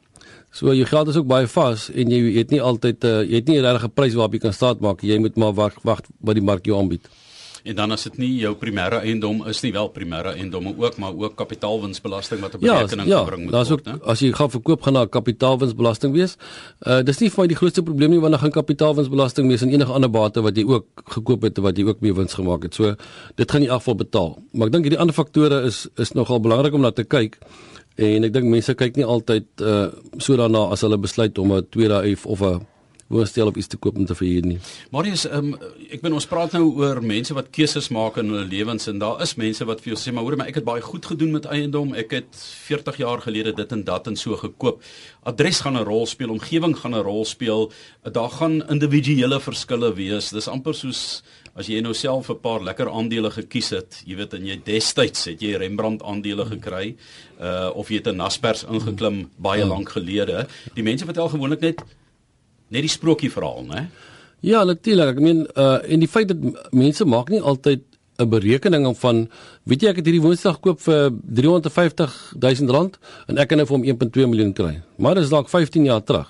So 0.56 0.72
jou 0.72 0.88
geld 0.88 1.12
is 1.12 1.20
ook 1.20 1.28
baie 1.28 1.50
vas 1.52 1.90
en 1.92 2.14
jy 2.14 2.22
het 2.38 2.56
nie 2.56 2.62
altyd 2.64 3.04
uh, 3.04 3.18
jy 3.28 3.42
het 3.42 3.52
nie 3.52 3.60
'n 3.60 3.68
regte 3.68 3.92
prys 3.92 4.16
waarop 4.16 4.38
jy 4.38 4.42
kan 4.48 4.56
staat 4.56 4.80
maak. 4.80 5.04
Jy 5.04 5.20
moet 5.20 5.36
maar 5.36 5.54
wag 5.54 5.76
wag 5.84 6.02
wat 6.22 6.36
die 6.40 6.46
mark 6.52 6.66
jou 6.66 6.80
aanbied 6.80 7.04
en 7.66 7.76
dan 7.76 7.94
as 7.96 8.04
dit 8.06 8.18
nie 8.22 8.32
jou 8.44 8.52
primêre 8.62 9.00
eiendom 9.02 9.42
is 9.50 9.62
nie 9.66 9.72
wel 9.74 9.88
primêre 9.94 10.36
eiendom 10.38 10.68
ook 10.72 10.98
maar 11.02 11.16
ook 11.18 11.36
kapitaalwinsbelasting 11.40 12.44
wat 12.44 12.58
op 12.58 12.62
berekening 12.62 13.10
ja, 13.10 13.24
gebring 13.24 13.46
moet 13.46 13.56
word. 13.56 13.68
Ja, 13.68 13.74
daar's 13.80 13.98
ook 14.02 14.10
as 14.14 14.22
jy 14.22 14.30
gaan 14.38 14.52
verkoop 14.54 14.86
gaan 14.86 15.00
daar 15.00 15.10
kapitaalwinsbelasting 15.10 16.14
wees. 16.14 16.38
Uh 16.86 17.02
dis 17.06 17.22
nie 17.24 17.32
vir 17.34 17.44
my 17.44 17.48
die 17.50 17.58
grootste 17.58 17.84
probleem 17.88 18.14
nie 18.14 18.22
want 18.22 18.38
dan 18.38 18.44
gaan 18.44 18.54
kapitaalwinsbelasting 18.60 19.50
wees 19.50 19.66
en 19.66 19.74
enige 19.74 19.98
ander 19.98 20.12
bate 20.14 20.44
wat 20.46 20.58
jy 20.58 20.66
ook 20.70 21.06
gekoop 21.18 21.48
het 21.50 21.64
wat 21.66 21.82
jy 21.82 21.88
ook 21.90 22.06
mee 22.06 22.14
wins 22.14 22.38
gemaak 22.38 22.70
het. 22.70 22.78
So 22.78 22.94
dit 23.36 23.52
gaan 23.52 23.66
jy 23.66 23.72
afval 23.74 23.98
betaal. 24.04 24.36
Maar 24.54 24.70
ek 24.70 24.78
dink 24.78 24.90
hierdie 24.90 25.02
ander 25.02 25.18
faktore 25.18 25.64
is 25.66 25.88
is 25.98 26.14
nogal 26.14 26.44
belangrik 26.46 26.78
om 26.78 26.86
na 26.86 26.94
te 26.94 27.04
kyk. 27.04 27.40
En 27.98 28.28
ek 28.28 28.34
dink 28.36 28.46
mense 28.52 28.78
kyk 28.78 29.02
nie 29.02 29.10
altyd 29.18 29.50
uh 29.66 29.90
so 30.22 30.38
daarna 30.38 30.68
as 30.70 30.86
hulle 30.86 31.02
besluit 31.02 31.38
om 31.42 31.58
'n 31.58 31.68
tweede 31.72 32.04
huis 32.06 32.26
of 32.26 32.42
'n 32.42 32.62
woonstel 33.08 33.48
of 33.52 33.56
iets 33.56 33.70
te 33.70 33.78
koop 33.78 33.98
om 33.98 34.06
te 34.06 34.16
verhuur 34.18 34.46
nie. 34.50 34.58
Marius, 34.94 35.28
um, 35.30 35.52
ek 35.94 36.02
ben 36.02 36.16
ons 36.18 36.26
praat 36.26 36.56
nou 36.58 36.64
oor 36.82 37.02
mense 37.06 37.36
wat 37.38 37.52
keuses 37.54 37.92
maak 37.94 38.18
in 38.18 38.32
hulle 38.34 38.48
lewens 38.50 38.90
en 38.90 39.00
daar 39.02 39.22
is 39.22 39.36
mense 39.38 39.66
wat 39.70 39.84
vir 39.84 39.94
jou 39.94 40.00
sê 40.02 40.14
maar 40.14 40.26
hoor 40.26 40.40
maar 40.42 40.50
ek 40.50 40.62
het 40.62 40.68
baie 40.68 40.82
goed 40.82 41.06
gedoen 41.06 41.36
met 41.38 41.46
eiendom. 41.46 41.94
Ek 41.94 42.18
het 42.18 42.42
40 42.66 42.98
jaar 43.04 43.22
gelede 43.22 43.54
dit 43.54 43.72
en 43.78 43.84
dat 43.86 44.10
en 44.10 44.18
so 44.18 44.38
gekoop. 44.42 44.82
Adres 45.24 45.62
gaan 45.62 45.78
'n 45.78 45.86
rol 45.86 46.06
speel, 46.06 46.34
omgewing 46.34 46.76
gaan 46.76 46.96
'n 46.96 47.06
rol 47.06 47.26
speel. 47.26 47.72
Daar 48.04 48.30
gaan 48.30 48.64
individuele 48.70 49.40
verskille 49.40 49.94
wees. 49.94 50.30
Dis 50.30 50.48
amper 50.48 50.74
soos 50.74 51.22
as 51.56 51.68
jy 51.68 51.80
nou 51.82 51.94
self 51.94 52.30
'n 52.30 52.40
paar 52.42 52.60
lekker 52.60 52.90
aandele 52.90 53.32
gekies 53.32 53.70
het, 53.70 54.02
jy 54.06 54.16
weet 54.16 54.34
en 54.34 54.46
jy 54.46 54.60
destyds 54.64 55.26
het 55.26 55.42
jy 55.42 55.56
Rembrandt 55.56 56.04
aandele 56.04 56.46
gekry, 56.46 56.96
uh 57.40 57.70
of 57.74 57.90
jy 57.90 57.98
het 57.98 58.08
'n 58.08 58.18
Naspers 58.18 58.64
ingeklim 58.64 59.30
baie 59.38 59.62
ja. 59.62 59.68
lank 59.68 59.90
gelede. 59.90 60.48
Die 60.74 60.84
mense 60.84 61.06
vertel 61.06 61.30
gewoonlik 61.30 61.62
net 61.62 61.84
net 62.70 62.86
die 62.86 62.92
sprokie 62.92 63.32
verhaal, 63.32 63.66
né? 63.70 63.88
Ja, 64.46 64.64
natuurlik. 64.64 65.16
Ek 65.16 65.22
meen 65.24 65.46
uh 65.58 65.80
en 65.84 66.00
die 66.00 66.10
feit 66.12 66.30
dat 66.30 66.72
mense 66.72 67.06
maak 67.06 67.30
nie 67.34 67.42
altyd 67.42 67.84
'n 68.18 68.30
berekening 68.30 68.86
van 68.98 69.28
weet 69.64 69.82
jy 69.82 69.90
ek 69.90 69.98
het 70.00 70.06
hierdie 70.06 70.24
woonstel 70.24 70.54
gekoop 70.56 70.80
vir 70.82 71.12
350 71.40 72.14
000 72.40 72.72
rand 72.72 73.00
en 73.28 73.38
ek 73.38 73.50
kan 73.50 73.58
nou 73.58 73.68
vir 73.68 73.76
hom 73.76 73.84
1.2 73.84 74.28
miljoen 74.30 74.54
kry. 74.54 74.82
Maar 74.98 75.16
dis 75.16 75.30
dalk 75.30 75.50
15 75.50 75.84
jaar 75.86 76.04
terug. 76.04 76.30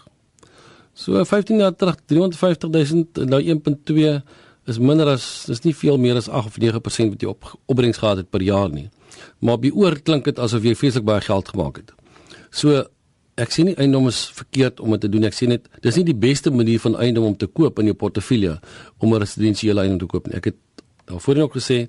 So 0.93 1.23
15 1.23 1.59
jaar 1.59 1.75
terug 1.75 1.99
350 2.07 2.69
000 2.69 3.27
nou 3.27 3.41
1.2 3.41 4.21
is 4.65 4.79
minder 4.79 5.07
as 5.07 5.45
dis 5.45 5.61
nie 5.61 5.75
veel 5.75 5.97
meer 5.97 6.17
as 6.17 6.29
8 6.29 6.45
of 6.47 6.57
9% 6.57 7.13
wat 7.13 7.21
jy 7.21 7.29
op 7.29 7.51
opbrengs 7.67 8.01
gehad 8.01 8.17
het 8.17 8.29
per 8.29 8.41
jaar 8.41 8.69
nie. 8.69 8.89
Maar 9.39 9.59
by 9.61 9.69
oor 9.75 9.99
klink 10.01 10.25
dit 10.25 10.39
asof 10.39 10.63
jy 10.65 10.73
feeslik 10.75 11.05
baie 11.05 11.21
geld 11.21 11.51
gemaak 11.53 11.83
het. 11.83 11.93
So 12.49 12.87
ek 13.35 13.51
sien 13.51 13.67
nie 13.69 13.75
eiendom 13.75 14.07
is 14.07 14.25
verkeerd 14.35 14.79
om 14.79 14.93
dit 14.95 15.01
te 15.05 15.09
doen. 15.11 15.25
Ek 15.27 15.35
sien 15.35 15.51
net 15.51 15.67
dis 15.83 15.97
nie 15.99 16.05
die 16.07 16.15
beste 16.15 16.51
manier 16.51 16.79
van 16.79 16.95
eiendom 17.03 17.31
om 17.31 17.35
te 17.37 17.47
koop 17.47 17.79
in 17.79 17.91
jou 17.91 17.95
portefeulje 17.95 18.59
om 18.99 19.13
'n 19.13 19.19
residensiële 19.19 19.81
eiendom 19.81 19.99
te 19.99 20.11
koop 20.11 20.27
nie. 20.27 20.35
Ek 20.35 20.45
het 20.45 20.55
daarvoor 21.05 21.37
ook 21.37 21.53
gesê 21.55 21.87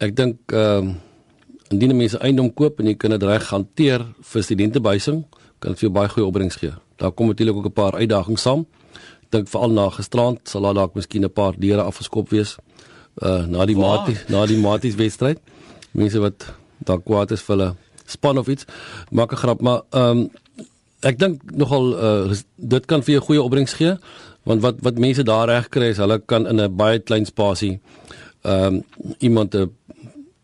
ek 0.00 0.16
dink 0.16 0.36
ehm 0.52 0.88
uh, 0.88 0.94
indien 1.70 1.96
mense 1.96 2.18
eiendom 2.18 2.52
koop 2.54 2.80
en 2.80 2.86
jy 2.86 2.94
kan 2.94 3.10
dit 3.10 3.22
reg 3.22 3.48
hanteer 3.50 4.06
vir 4.20 4.42
studentebehuising, 4.42 5.24
kan 5.58 5.72
dit 5.72 5.78
vir 5.80 5.88
jou 5.88 5.92
baie 5.92 6.08
goeie 6.08 6.26
opbrengs 6.26 6.56
gee. 6.56 6.72
Daar 6.96 7.12
kom 7.12 7.26
natuurlik 7.26 7.56
ook 7.56 7.66
'n 7.66 7.72
paar 7.72 7.94
uitdagings 7.94 8.42
saam. 8.42 8.66
Ek 9.22 9.30
dink 9.30 9.48
veral 9.48 9.70
na 9.70 9.90
gisterand 9.90 10.48
sal 10.48 10.62
daar 10.62 10.74
dalk 10.74 10.94
miskien 10.94 11.24
'n 11.24 11.32
paar 11.32 11.54
deure 11.58 11.82
afgeskop 11.82 12.28
wees 12.30 12.56
uh 13.22 13.46
na 13.46 13.66
die 13.66 13.76
maties 13.76 14.28
na 14.28 14.46
die 14.46 14.58
maties 14.58 14.94
wedstryd. 14.94 15.38
Mense 15.92 16.18
wat 16.18 16.46
dalk 16.78 17.04
kwaad 17.04 17.30
is 17.30 17.42
vir 17.42 17.56
hulle 17.56 17.76
span 18.06 18.38
of 18.38 18.48
iets. 18.48 18.64
Maak 19.10 19.32
'n 19.32 19.36
grap, 19.36 19.60
maar 19.60 19.82
ehm 19.90 20.18
um, 20.18 20.30
ek 21.04 21.18
dink 21.20 21.42
nogal 21.52 21.92
uh, 21.94 22.38
dit 22.56 22.86
kan 22.86 23.02
vir 23.02 23.18
jou 23.18 23.24
goeie 23.28 23.42
opbrengs 23.42 23.76
gee 23.78 23.96
want 24.48 24.64
wat 24.64 24.80
wat 24.84 25.00
mense 25.00 25.24
daar 25.24 25.48
reg 25.48 25.70
kry 25.72 25.92
is 25.94 26.02
hulle 26.02 26.18
kan 26.20 26.46
in 26.46 26.60
'n 26.60 26.76
baie 26.76 26.98
klein 26.98 27.26
spasie 27.26 27.78
ehm 28.44 28.80
um, 28.80 28.82
iemand 29.20 29.54
'n 29.54 29.70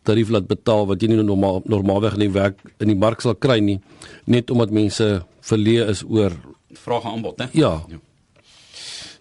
tarief 0.02 0.30
laat 0.30 0.46
betaal 0.46 0.86
wat 0.86 1.02
jy 1.02 1.08
nie 1.08 1.22
normaal 1.22 1.62
normaalweg 1.64 2.14
in 2.14 2.26
die 2.26 2.36
werk 2.40 2.56
in 2.80 2.88
die 2.88 3.00
mark 3.04 3.20
sal 3.20 3.34
kry 3.34 3.60
nie 3.60 3.80
net 4.26 4.50
omdat 4.50 4.70
mense 4.70 5.24
verleë 5.42 5.88
is 5.88 6.02
oor 6.04 6.32
vraag 6.72 7.04
en 7.04 7.10
aanbod, 7.10 7.36
né? 7.36 7.48
Ja. 7.52 7.84
ja. 7.88 7.98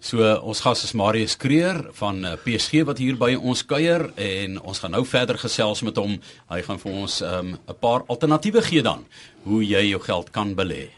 So 0.00 0.24
ons 0.48 0.62
gas 0.64 0.84
is 0.86 0.94
Marius 0.96 1.36
Kreer 1.36 1.82
van 1.98 2.24
uh, 2.24 2.36
PSG 2.40 2.86
wat 2.88 3.00
hier 3.02 3.18
by 3.20 3.34
ons 3.36 3.60
kuier 3.68 4.06
en 4.16 4.56
ons 4.60 4.80
gaan 4.80 4.94
nou 4.96 5.02
verder 5.04 5.36
gesels 5.38 5.82
met 5.84 5.98
hom. 6.00 6.16
Hy 6.48 6.62
gaan 6.64 6.80
vir 6.80 6.92
ons 7.02 7.20
'n 7.20 7.52
um, 7.52 7.76
paar 7.80 8.06
alternatiewe 8.08 8.62
gee 8.62 8.82
dan 8.82 9.04
hoe 9.44 9.60
jy 9.64 9.90
jou 9.90 10.00
geld 10.00 10.30
kan 10.30 10.54
belê. 10.56 10.88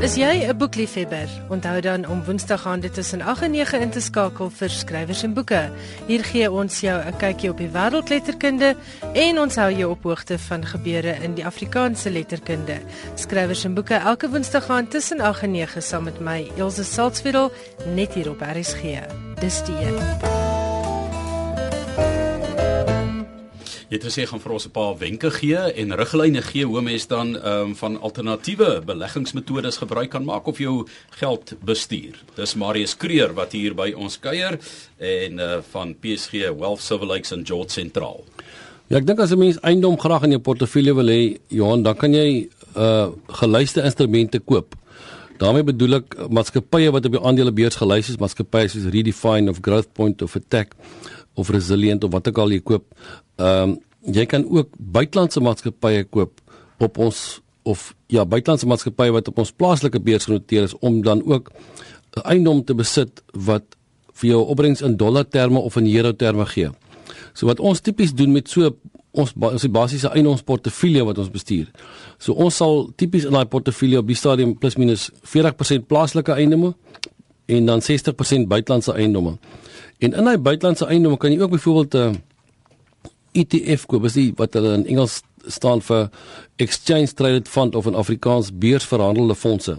Is 0.00 0.16
jy 0.16 0.48
'n 0.48 0.56
boekliefhebber? 0.56 1.28
Onthou 1.48 1.80
dan 1.80 2.08
om 2.08 2.24
Woensdag 2.24 2.66
aande 2.66 2.90
tussen 2.90 3.22
8 3.22 3.42
en 3.42 3.50
9 3.50 3.80
in 3.80 3.90
te 3.90 4.00
skakel 4.00 4.50
vir 4.50 4.70
skrywers 4.70 5.22
en 5.22 5.34
boeke. 5.34 5.70
Hier 6.06 6.24
gee 6.24 6.50
ons 6.50 6.80
jou 6.80 7.00
'n 7.04 7.16
kykie 7.16 7.50
op 7.50 7.58
die 7.58 7.68
wêreldletterkunde 7.68 8.76
en 9.12 9.38
ons 9.38 9.56
hou 9.56 9.72
jou 9.72 9.90
op 9.90 10.02
hoogte 10.02 10.38
van 10.38 10.66
gebeure 10.66 11.16
in 11.22 11.34
die 11.34 11.44
Afrikaanse 11.46 12.10
letterkunde. 12.10 12.80
Skrywers 13.14 13.64
en 13.64 13.74
boeke 13.74 13.94
elke 13.94 14.28
Woensdag 14.28 14.70
aand 14.70 14.90
tussen 14.90 15.20
8 15.20 15.42
en 15.42 15.50
9 15.50 15.82
saam 15.82 16.04
met 16.04 16.20
my 16.20 16.50
Elsje 16.56 16.82
Salzwetel 16.82 17.52
net 17.94 18.14
hier 18.14 18.30
op 18.30 18.40
RSG. 18.40 18.82
Dis 19.40 19.64
die 19.64 19.76
een. 19.76 20.39
Jy 23.90 23.98
het 23.98 24.04
gesê 24.06 24.22
gaan 24.22 24.38
vir 24.38 24.52
ons 24.54 24.66
'n 24.66 24.70
paar 24.70 24.98
wenke 24.98 25.30
gee 25.34 25.58
en 25.58 25.96
riglyne 25.98 26.42
gee 26.42 26.64
hoe 26.64 26.80
mense 26.80 27.08
dan 27.08 27.34
ehm 27.34 27.70
um, 27.70 27.74
van 27.74 28.00
alternatiewe 28.00 28.82
beleggingsmetodes 28.86 29.76
gebruik 29.82 30.10
kan 30.10 30.24
maak 30.24 30.46
of 30.46 30.58
jou 30.58 30.86
geld 31.10 31.54
bestuur. 31.64 32.14
Dis 32.36 32.54
Marius 32.54 32.96
Kreer 32.96 33.34
wat 33.34 33.52
hier 33.52 33.74
by 33.74 33.92
ons 33.96 34.18
kuier 34.18 34.58
en 34.98 35.38
uh, 35.38 35.58
van 35.72 35.94
PSG 36.00 36.54
Wealth 36.54 36.80
Silver 36.80 37.06
Lakes 37.06 37.32
en 37.32 37.46
George 37.46 37.70
Sentraal. 37.70 38.24
Ja, 38.86 38.98
ek 38.98 39.06
dink 39.06 39.18
as 39.18 39.32
'n 39.32 39.38
mens 39.38 39.58
eiendom 39.60 39.98
graag 39.98 40.22
in 40.22 40.30
jou 40.30 40.40
portefeulje 40.40 40.94
wil 40.94 41.06
hê, 41.06 41.38
Johan, 41.48 41.82
dan 41.82 41.96
kan 41.96 42.14
jy 42.14 42.48
uh 42.76 43.08
geluiste 43.26 43.82
instrumente 43.82 44.38
koop. 44.38 44.74
daarmee 45.40 45.64
bedoel 45.64 45.94
ek 45.94 46.14
maatskappye 46.28 46.90
wat 46.92 47.06
op 47.06 47.12
die 47.12 47.20
aandelebeurs 47.20 47.76
gelys 47.76 48.08
is, 48.08 48.18
maatskappye 48.20 48.68
soos 48.68 48.92
Redefine 48.92 49.50
of 49.50 49.58
Growthpoint 49.60 50.22
of 50.22 50.36
Attack 50.36 50.76
of 51.34 51.48
Resilient 51.48 52.04
of 52.04 52.12
wat 52.12 52.28
ook 52.28 52.38
al 52.38 52.56
jy 52.56 52.60
koop. 52.60 52.88
Ehm 53.36 53.76
um, 53.76 53.78
jy 54.00 54.24
kan 54.24 54.46
ook 54.48 54.70
buitelandse 54.78 55.42
maatskappye 55.44 56.06
koop 56.08 56.38
op 56.80 56.98
ons 56.98 57.40
of 57.68 57.90
ja, 58.08 58.24
buitelandse 58.24 58.66
maatskappye 58.66 59.12
wat 59.12 59.28
op 59.28 59.42
ons 59.42 59.52
plaaslike 59.52 60.00
beurs 60.00 60.24
genoteer 60.24 60.64
is 60.70 60.76
om 60.80 61.02
dan 61.04 61.20
ook 61.26 61.50
eiendom 62.24 62.64
te 62.64 62.74
besit 62.74 63.20
wat 63.32 63.76
vir 64.20 64.32
jou 64.32 64.40
opbrengs 64.52 64.82
in 64.82 64.96
dollar 64.96 65.28
terme 65.28 65.60
of 65.60 65.76
in 65.76 65.88
euro 65.88 66.12
terme 66.12 66.46
gee. 66.46 66.70
So 67.34 67.46
wat 67.46 67.60
ons 67.60 67.80
tipies 67.84 68.14
doen 68.16 68.32
met 68.32 68.48
so 68.48 68.72
ons 69.10 69.32
ons 69.34 69.64
die 69.64 69.72
basiese 69.72 70.10
eiendomsportefeulje 70.14 71.04
wat 71.06 71.18
ons 71.18 71.30
bestuur. 71.32 71.70
So 72.18 72.34
ons 72.38 72.56
sal 72.56 72.90
tipies 72.96 73.26
in 73.26 73.34
daai 73.34 73.48
portefeulje 73.50 73.98
op 73.98 74.10
die 74.10 74.18
stadium 74.18 74.54
plus 74.58 74.78
minus 74.78 75.08
40% 75.26 75.88
plaaslike 75.90 76.36
eiendomme 76.36 76.74
en 77.50 77.66
dan 77.66 77.82
60% 77.82 78.46
buitelandse 78.50 78.94
eiendomme. 78.94 79.36
En 80.00 80.14
in 80.16 80.24
daai 80.24 80.38
buitelandse 80.38 80.86
eiendomme 80.88 81.18
kan 81.20 81.32
jy 81.32 81.40
ook 81.40 81.56
byvoorbeeld 81.56 81.94
'n 81.94 81.98
uh, 81.98 83.42
ETF 83.42 83.86
koop, 83.86 84.04
is 84.04 84.16
die 84.16 84.32
wat 84.36 84.54
hulle 84.54 84.72
in 84.74 84.86
Engels 84.86 85.22
staan 85.46 85.82
vir 85.82 86.08
Exchange 86.56 87.12
Traded 87.14 87.48
Fund 87.48 87.74
of 87.74 87.86
in 87.86 87.94
Afrikaans 87.94 88.50
beursverhandelde 88.52 89.34
fondse. 89.34 89.78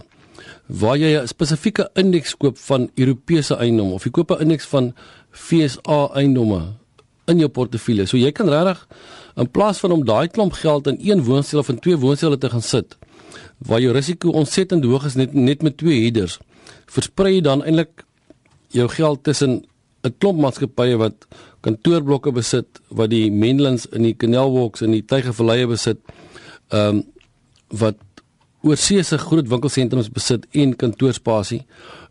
Waar 0.66 0.96
jy 0.96 1.20
'n 1.20 1.26
spesifieke 1.26 1.90
indeks 1.94 2.36
koop 2.36 2.58
van 2.58 2.90
Europese 2.94 3.56
eiendomme 3.56 3.92
of 3.92 4.04
jy 4.04 4.10
koop 4.10 4.30
'n 4.30 4.40
indeks 4.40 4.66
van 4.66 4.94
FSA 5.30 6.10
eiendomme 6.14 6.62
in 7.26 7.38
jou 7.38 7.48
portefeulje. 7.48 8.06
So 8.06 8.16
jy 8.16 8.32
kan 8.32 8.48
regtig 8.48 8.86
in 9.36 9.50
plaas 9.50 9.78
van 9.78 9.92
om 9.92 10.04
daai 10.04 10.28
klomp 10.28 10.52
geld 10.52 10.86
in 10.86 10.98
een 11.00 11.24
woonstel 11.24 11.58
of 11.58 11.68
in 11.68 11.78
twee 11.78 11.96
woonstelle 11.96 12.38
te 12.38 12.50
gaan 12.50 12.62
sit 12.62 12.96
waar 13.58 13.80
jou 13.80 13.92
risiko 13.92 14.30
ontsettend 14.30 14.84
hoog 14.84 15.04
is 15.06 15.14
net 15.18 15.34
net 15.34 15.62
met 15.62 15.76
twee 15.76 16.02
headers, 16.02 16.38
versprei 16.90 17.36
jy 17.36 17.42
dan 17.44 17.62
eintlik 17.64 18.04
jou 18.72 18.88
geld 18.88 19.22
tussen 19.24 19.62
'n 20.02 20.14
klomp 20.18 20.40
maatskappye 20.42 20.98
wat 20.98 21.26
kantoorblokke 21.62 22.32
besit, 22.34 22.80
wat 22.90 23.10
die 23.12 23.30
Menlands 23.30 23.86
in 23.94 24.06
die 24.08 24.16
Canal 24.18 24.50
Walks 24.54 24.82
in 24.82 24.94
die 24.96 25.04
Tygervalleie 25.06 25.68
besit, 25.70 26.00
ehm 26.70 27.02
um, 27.02 27.04
wat 27.72 27.96
oorsee 28.62 29.02
se 29.02 29.16
groot 29.18 29.48
winkelsentrums 29.48 30.10
besit 30.12 30.44
en 30.52 30.74
kantoorspasie. 30.76 31.62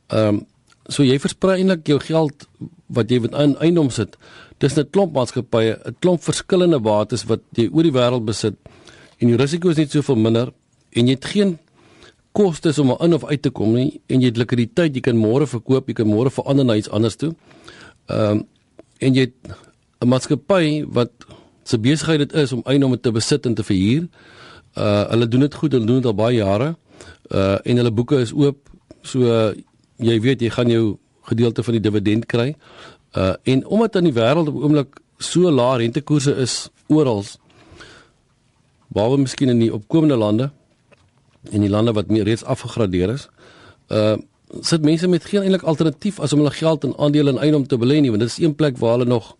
Ehm 0.10 0.39
um, 0.39 0.45
so 0.91 1.03
jy 1.05 1.19
versprei 1.21 1.60
eintlik 1.60 1.88
jou 1.88 2.00
geld 2.03 2.48
wat 2.91 3.12
jy 3.12 3.19
met 3.24 3.36
in 3.39 3.53
eiendom 3.63 3.91
sit. 3.93 4.17
Dis 4.60 4.77
'n 4.77 4.89
klomp 4.91 5.13
maatskappye, 5.13 5.77
'n 5.86 5.95
klomp 6.00 6.24
verskillende 6.24 6.79
bates 6.79 7.24
wat 7.25 7.41
jy 7.55 7.69
oor 7.71 7.83
die 7.83 7.93
wêreld 7.93 8.25
besit 8.25 8.55
en 9.19 9.27
die 9.27 9.38
risiko 9.38 9.69
is 9.69 9.77
net 9.77 9.91
soveel 9.91 10.15
minder 10.15 10.51
en 10.91 11.07
jy 11.07 11.13
het 11.13 11.25
geen 11.25 11.60
kostes 12.31 12.79
om 12.79 12.95
in 13.00 13.13
of 13.13 13.25
uit 13.25 13.41
te 13.41 13.50
kom 13.50 13.74
nie 13.74 14.01
en 14.07 14.21
jy 14.21 14.27
het 14.27 14.38
likwiditeit, 14.38 14.95
jy 14.95 15.01
kan 15.01 15.17
môre 15.17 15.45
verkoop, 15.48 15.88
jy 15.88 15.93
kan 15.93 16.07
môre 16.07 16.29
verander 16.29 16.65
na 16.65 16.75
iets 16.75 16.89
anders 16.89 17.15
toe. 17.15 17.29
Ehm 17.29 17.61
um, 18.12 18.44
en 19.00 19.13
jy 19.13 19.32
'n 20.01 20.08
maatskappy 20.08 20.86
wat 20.88 21.12
se 21.63 21.80
besigheid 21.80 22.20
dit 22.20 22.34
is 22.34 22.51
om 22.51 22.62
eiendomme 22.65 23.00
te 23.00 23.12
besit 23.12 23.46
en 23.46 23.53
te 23.53 23.63
verhuur. 23.63 24.08
Uh 24.77 25.10
hulle 25.10 25.27
doen 25.27 25.46
dit 25.46 25.56
goed, 25.56 25.72
hulle 25.72 25.86
doen 25.86 26.01
dit 26.01 26.06
al 26.06 26.15
baie 26.15 26.38
jare. 26.38 26.75
Uh 27.30 27.58
en 27.63 27.82
hulle 27.82 27.91
boeke 27.91 28.22
is 28.22 28.34
oop. 28.34 28.70
So 29.01 29.20
uh, 29.20 29.53
jy 29.98 30.20
weet 30.22 30.41
jy 30.41 30.50
gaan 30.50 30.70
jou 30.70 30.98
gedeelte 31.30 31.63
van 31.63 31.77
die 31.77 31.84
dividend 31.84 32.25
kry. 32.25 32.56
Uh 33.18 33.34
en 33.44 33.65
omdat 33.65 33.96
in 33.96 34.10
die 34.10 34.18
wêreld 34.18 34.50
op 34.50 34.58
oomblik 34.63 35.00
so 35.18 35.51
lae 35.51 35.77
rentekoerse 35.77 36.36
is 36.36 36.70
oral 36.88 37.24
behalwe 38.91 39.22
miskien 39.22 39.50
in 39.50 39.60
die 39.60 39.74
opkomende 39.74 40.18
lande 40.18 40.50
en 41.51 41.62
die 41.62 41.70
lande 41.70 41.94
wat 41.94 42.10
meer 42.10 42.25
reeds 42.27 42.44
afgegradeer 42.44 43.13
is. 43.13 43.30
Uh 43.88 44.18
sit 44.60 44.84
mense 44.84 45.08
met 45.08 45.25
geen 45.25 45.41
eintlik 45.41 45.63
alternatief 45.63 46.20
as 46.20 46.34
om 46.34 46.39
hulle 46.43 46.51
geld 46.51 46.84
in 46.84 46.96
aandele 46.98 47.29
en 47.29 47.39
eiendom 47.39 47.67
te 47.67 47.77
belê 47.77 48.01
nie 48.01 48.12
want 48.12 48.22
dit 48.22 48.29
is 48.29 48.39
een 48.43 48.55
plek 48.55 48.77
waar 48.77 48.98
hulle 48.98 49.10
nog 49.10 49.36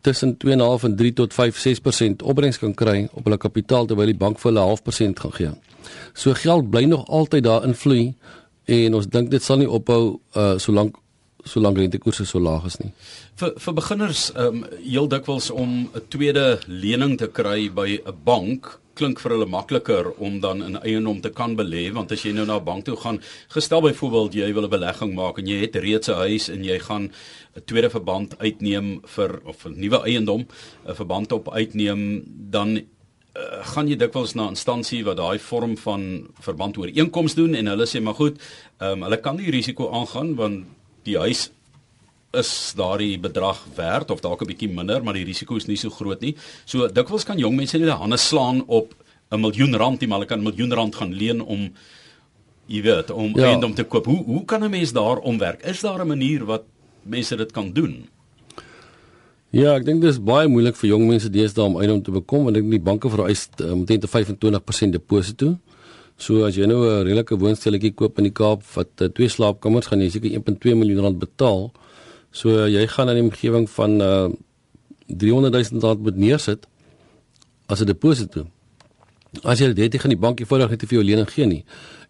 tussen 0.00 0.36
2.5 0.46 0.84
en 0.88 0.96
3 0.96 1.12
tot 1.12 1.34
5 1.34 1.66
6% 1.66 2.24
opbrengs 2.24 2.58
kan 2.58 2.74
kry 2.74 3.08
op 3.12 3.24
hulle 3.24 3.36
kapitaal 3.36 3.86
terwyl 3.86 4.10
die 4.10 4.16
bank 4.16 4.40
vir 4.40 4.52
hulle 4.52 4.64
0.5% 4.76 5.22
gaan 5.22 5.36
gee. 5.36 5.52
So 6.14 6.34
geld 6.34 6.70
bly 6.70 6.84
nog 6.84 7.06
altyd 7.08 7.44
daar 7.44 7.64
invloei 7.64 8.14
en 8.64 8.94
ons 8.94 9.08
dink 9.08 9.30
dit 9.30 9.42
sal 9.42 9.60
nie 9.60 9.70
ophou 9.70 10.20
uh 10.36 10.56
solank 10.58 10.96
solank 11.44 11.78
rentekoerse 11.80 12.26
so 12.28 12.40
laag 12.40 12.66
is 12.68 12.78
nie. 12.80 12.92
Vir 13.40 13.54
vir 13.56 13.76
beginners 13.76 14.30
ehm 14.34 14.62
um, 14.62 14.64
heel 14.84 15.08
dikwels 15.08 15.50
om 15.50 15.88
'n 15.94 16.02
tweede 16.08 16.60
lening 16.66 17.18
te 17.18 17.28
kry 17.28 17.70
by 17.70 18.00
'n 18.04 18.16
bank 18.24 18.80
klink 19.00 19.20
vir 19.22 19.34
hulle 19.34 19.48
makliker 19.48 20.10
om 20.20 20.38
dan 20.44 20.62
in 20.66 20.76
eiendom 20.82 21.22
te 21.24 21.32
kan 21.32 21.56
belê 21.56 21.86
want 21.96 22.12
as 22.12 22.24
jy 22.26 22.32
nou 22.36 22.46
na 22.46 22.58
'n 22.58 22.64
bank 22.64 22.84
toe 22.84 22.96
gaan 22.96 23.18
gestel 23.48 23.80
byvoorbeeld 23.86 24.34
jy 24.34 24.52
wil 24.52 24.66
'n 24.66 24.74
belegging 24.76 25.14
maak 25.14 25.38
en 25.38 25.46
jy 25.46 25.58
het 25.64 25.76
reeds 25.76 26.08
'n 26.08 26.20
huis 26.24 26.48
en 26.48 26.64
jy 26.64 26.78
gaan 26.78 27.04
'n 27.56 27.64
tweede 27.64 27.90
verband 27.90 28.38
uitneem 28.38 29.00
vir 29.04 29.40
of 29.44 29.66
'n 29.66 29.80
nuwe 29.80 29.98
eiendom 30.04 30.46
'n 30.86 30.94
verband 30.94 31.32
op 31.32 31.48
uitneem 31.48 32.22
dan 32.50 32.68
uh, 32.76 32.82
gaan 33.72 33.88
jy 33.88 33.96
dikwels 33.96 34.34
na 34.34 34.44
'n 34.44 34.54
instansie 34.56 35.04
wat 35.04 35.16
daai 35.16 35.38
vorm 35.38 35.76
van 35.76 36.28
verband 36.40 36.76
ooreenkoms 36.76 37.34
doen 37.34 37.54
en 37.54 37.66
hulle 37.66 37.86
sê 37.86 38.00
maar 38.02 38.14
goed 38.14 38.36
um, 38.80 39.02
hulle 39.02 39.20
kan 39.20 39.36
nie 39.36 39.50
risiko 39.50 39.90
aangaan 39.90 40.34
want 40.34 40.66
die 41.04 41.18
huis 41.18 41.50
is 42.32 42.72
daardie 42.78 43.18
bedrag 43.18 43.58
werd 43.74 44.10
of 44.10 44.20
dalk 44.20 44.42
'n 44.42 44.46
bietjie 44.46 44.68
minder, 44.68 45.02
maar 45.02 45.14
die 45.14 45.24
risiko 45.24 45.56
is 45.56 45.66
nie 45.66 45.76
so 45.76 45.90
groot 45.90 46.20
nie. 46.20 46.36
So 46.64 46.88
dikwels 46.88 47.24
kan 47.24 47.38
jong 47.38 47.56
mense 47.56 47.78
net 47.78 47.88
hande 47.88 48.16
slaan 48.16 48.62
op 48.66 48.94
'n 49.30 49.40
miljoen 49.40 49.76
rand, 49.76 50.06
maar 50.06 50.18
hulle 50.18 50.26
kan 50.26 50.38
'n 50.38 50.42
miljoen 50.42 50.72
rand 50.72 50.94
gaan 50.94 51.12
leen 51.12 51.40
om 51.40 51.72
jy 52.66 52.82
weet, 52.82 53.10
om 53.10 53.36
ja. 53.36 53.46
eiendom 53.46 53.74
te 53.74 53.84
koop. 53.84 54.06
Hoe 54.06 54.24
hoe 54.24 54.44
kan 54.44 54.62
'n 54.62 54.70
mens 54.70 54.92
daar 54.92 55.18
omwerk? 55.18 55.62
Is 55.62 55.80
daar 55.80 56.00
'n 56.00 56.06
manier 56.06 56.44
wat 56.44 56.62
mense 57.02 57.36
dit 57.36 57.50
kan 57.52 57.72
doen? 57.72 58.08
Ja, 59.50 59.74
ek 59.74 59.84
dink 59.84 60.00
dit 60.00 60.10
is 60.10 60.20
baie 60.22 60.48
moeilik 60.48 60.76
vir 60.76 60.88
jong 60.88 61.08
mense 61.08 61.30
deesdae 61.30 61.64
om 61.64 61.80
eiendom 61.80 62.02
te 62.02 62.12
bekom 62.14 62.44
want 62.44 62.56
ek 62.56 62.62
dink 62.62 62.70
die 62.70 62.86
banke 62.86 63.10
vereis 63.10 63.48
uh, 63.58 63.72
omtrent 63.72 64.06
25% 64.06 64.90
deposito. 64.94 65.58
So 66.16 66.44
as 66.44 66.54
jy 66.54 66.66
nou 66.66 66.86
'n 66.86 67.04
redelike 67.08 67.34
woonstelletjie 67.34 67.94
koop 67.94 68.18
in 68.18 68.24
die 68.24 68.32
Kaap 68.32 68.62
wat 68.76 68.90
uh, 69.00 69.08
twee 69.08 69.28
slaapkamers 69.28 69.86
gaan 69.86 70.00
jy 70.00 70.10
seker 70.10 70.30
1.2 70.30 70.76
miljoen 70.76 71.02
rand 71.02 71.18
betaal. 71.18 71.72
So 72.30 72.66
jy 72.66 72.86
gaan 72.86 73.08
in 73.08 73.20
die 73.20 73.26
omgewing 73.26 73.66
van 73.70 74.00
uh, 74.00 74.28
300 75.06 75.70
000 75.72 75.82
rand 75.82 76.02
moet 76.02 76.16
neersit 76.16 76.66
as 77.66 77.80
'n 77.80 77.86
deposito. 77.86 78.46
As 79.42 79.58
jy 79.58 79.72
dit 79.72 79.92
het, 79.92 80.00
gaan 80.00 80.10
die 80.10 80.18
bank 80.18 80.40
eenvoudig 80.40 80.70
net 80.70 80.82
vir 80.86 80.98
jou 80.98 81.04
lening 81.04 81.30
gee 81.30 81.46
nie. 81.46 81.64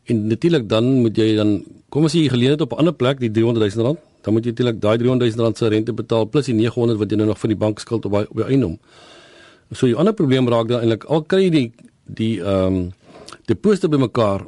En 0.05 0.27
natuurlik 0.27 0.69
dan 0.69 0.85
moet 1.05 1.17
jy 1.17 1.37
dan 1.37 1.65
kom 1.89 2.05
as 2.05 2.13
jy 2.13 2.29
geleen 2.29 2.51
het 2.51 2.61
op 2.61 2.73
'n 2.73 2.79
ander 2.79 2.95
plek 2.95 3.21
die 3.21 3.31
300 3.31 3.75
000 3.75 3.87
rand, 3.87 3.99
dan 4.23 4.33
moet 4.33 4.45
jy 4.45 4.51
natuurlik 4.51 4.81
daai 4.81 4.99
300 4.99 5.35
000 5.35 5.45
rand 5.45 5.59
se 5.59 5.69
rente 5.69 5.93
betaal 5.93 6.29
plus 6.29 6.47
die 6.47 6.55
900 6.55 6.99
wat 6.99 7.11
jy 7.11 7.17
nou 7.17 7.27
nog 7.27 7.39
van 7.39 7.49
die 7.49 7.59
bank 7.59 7.79
skuld 7.79 8.05
op 8.05 8.13
op 8.13 8.37
jou 8.37 8.49
eiendom. 8.49 8.79
So 9.73 9.87
die 9.87 9.97
ander 9.97 10.13
probleem 10.13 10.49
raak 10.49 10.69
dan 10.69 10.81
eintlik 10.81 11.05
al 11.05 11.23
kry 11.23 11.43
jy 11.43 11.51
die 11.51 11.73
die 12.05 12.41
ehm 12.41 12.75
um, 12.75 12.93
deposito 13.47 13.89
bymekaar 13.89 14.47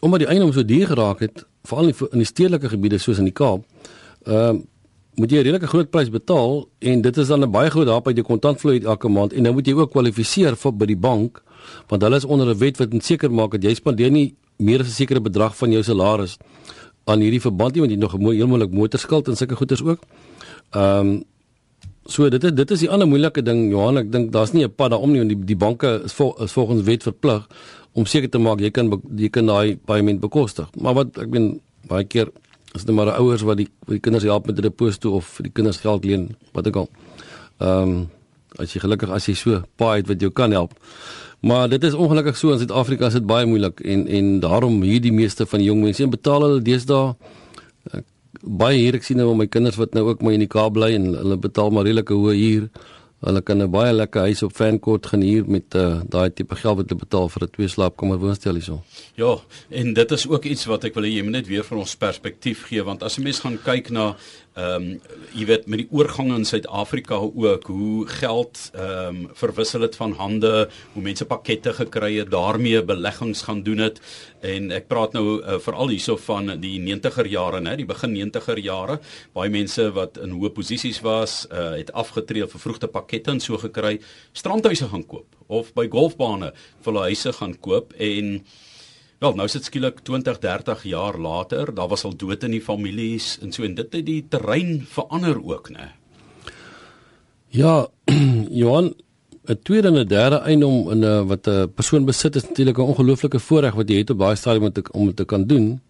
omdat 0.00 0.18
die 0.18 0.28
eiendom 0.28 0.52
so 0.52 0.64
duur 0.64 0.86
geraak 0.86 1.20
het, 1.20 1.44
veral 1.64 1.88
in 1.88 2.18
die 2.18 2.24
stedelike 2.24 2.68
gebiede 2.68 2.98
soos 2.98 3.18
in 3.18 3.24
die 3.24 3.32
Kaap. 3.32 3.64
Ehm 4.24 4.48
um, 4.48 4.66
moet 5.16 5.30
jy 5.30 5.38
'n 5.38 5.44
redelike 5.44 5.66
groot 5.66 5.90
prys 5.90 6.10
betaal 6.10 6.68
en 6.78 7.02
dit 7.02 7.16
is 7.16 7.28
dan 7.28 7.42
'n 7.42 7.50
baie 7.50 7.70
groot 7.70 7.86
help 7.86 8.06
uit 8.06 8.16
jou 8.16 8.26
kontantvloei 8.26 8.80
elke 8.84 9.08
maand 9.08 9.32
en 9.32 9.42
nou 9.42 9.54
moet 9.54 9.66
jy 9.66 9.74
ook 9.74 9.90
kwalifiseer 9.90 10.56
vir 10.56 10.72
by 10.72 10.86
die 10.86 10.96
bank 10.96 11.42
want 11.88 12.02
hulle 12.02 12.16
is 12.16 12.24
onder 12.24 12.46
'n 12.46 12.58
wet 12.58 12.76
wat 12.78 12.88
seker 13.04 13.30
maak 13.30 13.50
dat 13.52 13.62
jy 13.62 13.74
spandeer 13.74 14.10
nie 14.10 14.34
meer 14.58 14.80
as 14.80 14.88
'n 14.88 14.90
sekere 14.90 15.20
bedrag 15.20 15.56
van 15.56 15.72
jou 15.72 15.82
salaris 15.82 16.38
aan 17.04 17.20
hierdie 17.20 17.40
verband 17.40 17.74
nie 17.74 17.80
want 17.80 17.92
jy 17.92 17.98
nog 17.98 18.14
'n 18.14 18.32
heel 18.32 18.46
moontlik 18.46 18.72
motorskuld 18.72 19.28
en 19.28 19.36
sulke 19.36 19.56
goederes 19.56 19.82
ook. 19.82 20.00
Ehm 20.70 21.08
um, 21.08 21.24
so 22.04 22.28
dit 22.30 22.44
is 22.44 22.52
dit 22.52 22.70
is 22.70 22.80
die 22.80 22.90
ander 22.90 23.08
moeilike 23.08 23.42
ding 23.42 23.70
Johan 23.70 23.98
ek 23.98 24.12
dink 24.12 24.32
daar's 24.32 24.52
nie 24.52 24.64
'n 24.64 24.74
pad 24.74 24.90
daarom 24.90 25.10
nie 25.10 25.18
want 25.18 25.30
die 25.30 25.44
die 25.44 25.56
banke 25.56 26.02
is, 26.04 26.12
vol, 26.12 26.34
is 26.42 26.52
volgens 26.52 26.82
wet 26.82 27.02
verplig 27.02 27.46
om 27.92 28.06
seker 28.06 28.28
te 28.28 28.38
maak 28.38 28.60
jy 28.60 28.70
kan 28.70 29.02
jy 29.16 29.28
kan 29.28 29.46
daai 29.46 29.76
payment 29.76 30.20
bekostig. 30.20 30.68
Maar 30.80 30.94
wat 30.94 31.18
ek 31.18 31.30
bedoel 31.30 31.60
baie 31.88 32.04
keer 32.04 32.30
is 32.76 32.84
dit 32.84 32.94
maar 32.94 33.12
ouers 33.16 33.42
wat 33.42 33.60
die 33.60 33.68
wat 33.86 33.96
die 33.96 34.04
kinders 34.04 34.24
help 34.24 34.46
met 34.46 34.58
'n 34.58 34.68
deposito 34.68 35.16
of 35.16 35.26
vir 35.38 35.48
die 35.48 35.52
kinders 35.52 35.82
geld 35.84 36.04
leen 36.04 36.36
wat 36.52 36.66
ek 36.66 36.76
al. 36.76 36.88
Ehm 37.58 37.82
um, 37.82 38.08
as 38.58 38.72
jy 38.72 38.80
gelukkig 38.80 39.10
as 39.10 39.26
jy 39.26 39.34
so 39.34 39.62
paai 39.76 39.96
het 40.00 40.08
wat 40.08 40.20
jou 40.20 40.30
kan 40.30 40.50
help. 40.50 40.72
Maar 41.40 41.68
dit 41.68 41.84
is 41.84 41.94
ongelukkig 41.94 42.36
so 42.36 42.52
in 42.52 42.58
Suid-Afrika 42.58 43.06
is 43.06 43.12
dit 43.12 43.26
baie 43.26 43.46
moeilik 43.46 43.80
en 43.80 44.06
en 44.08 44.40
daarom 44.40 44.82
hierdie 44.82 45.12
meeste 45.12 45.46
van 45.46 45.58
die 45.58 45.68
jong 45.68 45.82
mense 45.82 46.08
betaal 46.08 46.42
hulle 46.42 46.62
deesdae 46.62 47.14
baie 48.42 48.78
hier 48.78 48.96
ek 48.96 49.06
sien 49.06 49.18
nou 49.20 49.32
my 49.36 49.46
kinders 49.50 49.78
wat 49.80 49.94
nou 49.96 50.06
ook 50.10 50.22
maar 50.22 50.36
in 50.36 50.44
die 50.44 50.50
Kaap 50.50 50.76
bly 50.76 50.92
en 50.96 51.10
hulle 51.14 51.38
betaal 51.40 51.72
maar 51.74 51.86
redelike 51.88 52.14
hoë 52.14 52.36
huur. 52.36 52.68
Hulle 53.26 53.42
kan 53.42 53.58
'n 53.62 53.70
baie 53.70 53.92
lekker 53.92 54.20
huis 54.20 54.42
op 54.42 54.56
Vancouver 54.56 55.08
gaan 55.10 55.20
huur 55.20 55.44
met 55.50 55.74
uh, 55.74 56.00
daai 56.08 56.30
tipe 56.30 56.54
geld 56.54 56.76
wat 56.76 56.88
hulle 56.88 57.00
betaal 57.00 57.28
vir 57.28 57.42
'n 57.42 57.50
twee 57.50 57.68
slaapkamer 57.68 58.18
woonstel 58.18 58.54
hierso. 58.54 58.82
Ja, 59.14 59.38
en 59.68 59.92
dit 59.94 60.10
is 60.10 60.28
ook 60.28 60.44
iets 60.44 60.64
wat 60.64 60.84
ek 60.84 60.94
wil 60.94 61.02
hê 61.04 61.10
jy 61.16 61.22
moet 61.22 61.32
net 61.32 61.46
weer 61.46 61.64
vir 61.64 61.78
ons 61.78 61.96
perspektief 61.96 62.66
gee 62.68 62.82
want 62.82 63.02
as 63.02 63.18
'n 63.18 63.22
mens 63.22 63.40
gaan 63.40 63.58
kyk 63.58 63.90
na 63.90 64.14
ehm 64.56 64.82
um, 64.82 65.00
jy 65.36 65.44
weet 65.50 65.66
met 65.68 65.82
die 65.82 65.88
oorgang 65.92 66.30
in 66.32 66.46
Suid-Afrika 66.48 67.18
ook 67.20 67.66
hoe 67.68 68.06
geld 68.08 68.70
ehm 68.72 69.08
um, 69.08 69.18
verwissel 69.36 69.84
het 69.84 69.96
van 69.96 70.14
hande, 70.16 70.68
hoe 70.94 71.02
mense 71.02 71.26
pakkette 71.28 71.74
gekry 71.76 72.14
het, 72.16 72.30
daarmee 72.32 72.80
beleggings 72.84 73.42
gaan 73.42 73.62
doen 73.62 73.84
het 73.84 74.00
en 74.40 74.70
ek 74.72 74.88
praat 74.88 75.12
nou 75.12 75.24
uh, 75.42 75.58
veral 75.60 75.92
hierso 75.92 76.16
van 76.16 76.54
die 76.60 76.78
90er 76.80 77.28
jare, 77.28 77.60
né, 77.60 77.76
die 77.76 77.88
begin 77.88 78.14
90er 78.16 78.60
jare. 78.62 78.98
Baie 79.36 79.52
mense 79.52 79.90
wat 79.96 80.16
in 80.22 80.32
hoë 80.36 80.52
posisies 80.56 81.02
was, 81.04 81.42
uh, 81.50 81.74
het 81.76 81.92
afgetree 81.92 82.44
of 82.44 82.54
vervroegde 82.56 82.88
pakkette 82.88 83.34
en 83.34 83.40
so 83.40 83.60
gekry, 83.60 83.98
strandhuise 84.32 84.88
gaan 84.88 85.04
koop 85.04 85.36
of 85.46 85.72
by 85.76 85.84
golfbane 85.90 86.52
vir 86.54 86.90
hulle 86.92 87.10
huise 87.10 87.32
gaan 87.36 87.54
koop 87.60 87.92
en 88.00 88.40
Wel, 89.26 89.34
nou 89.34 89.48
sit 89.50 89.64
skielik 89.66 89.96
20, 90.06 90.36
30 90.38 90.82
jaar 90.86 91.16
later, 91.18 91.72
daar 91.74 91.88
was 91.90 92.04
al 92.06 92.12
dood 92.14 92.44
in 92.46 92.52
die 92.54 92.62
families 92.62 93.32
en 93.42 93.50
so 93.50 93.64
en 93.66 93.72
dit 93.74 93.96
het 93.96 94.04
die 94.06 94.20
terrein 94.30 94.84
verander 94.86 95.40
ook, 95.42 95.70
né? 95.74 95.88
Ja, 97.50 97.88
Johan, 98.60 98.92
'n 99.50 99.58
tweede 99.66 99.88
en 99.88 99.98
'n 99.98 100.06
derde 100.06 100.38
eiendom 100.46 100.92
in 100.92 101.02
'n 101.02 101.26
wat 101.26 101.48
'n 101.48 101.72
persoon 101.74 102.04
besit 102.04 102.36
is 102.36 102.46
natuurlik 102.46 102.78
'n 102.78 102.86
ongelooflike 102.92 103.38
voorreg 103.38 103.74
wat 103.74 103.88
jy 103.88 103.98
het 103.98 104.10
op 104.10 104.18
baie 104.18 104.36
stadium 104.36 104.64
om 104.64 104.72
te 104.72 104.82
om 104.92 105.14
te 105.14 105.24
kan 105.24 105.46
doen. 105.46 105.80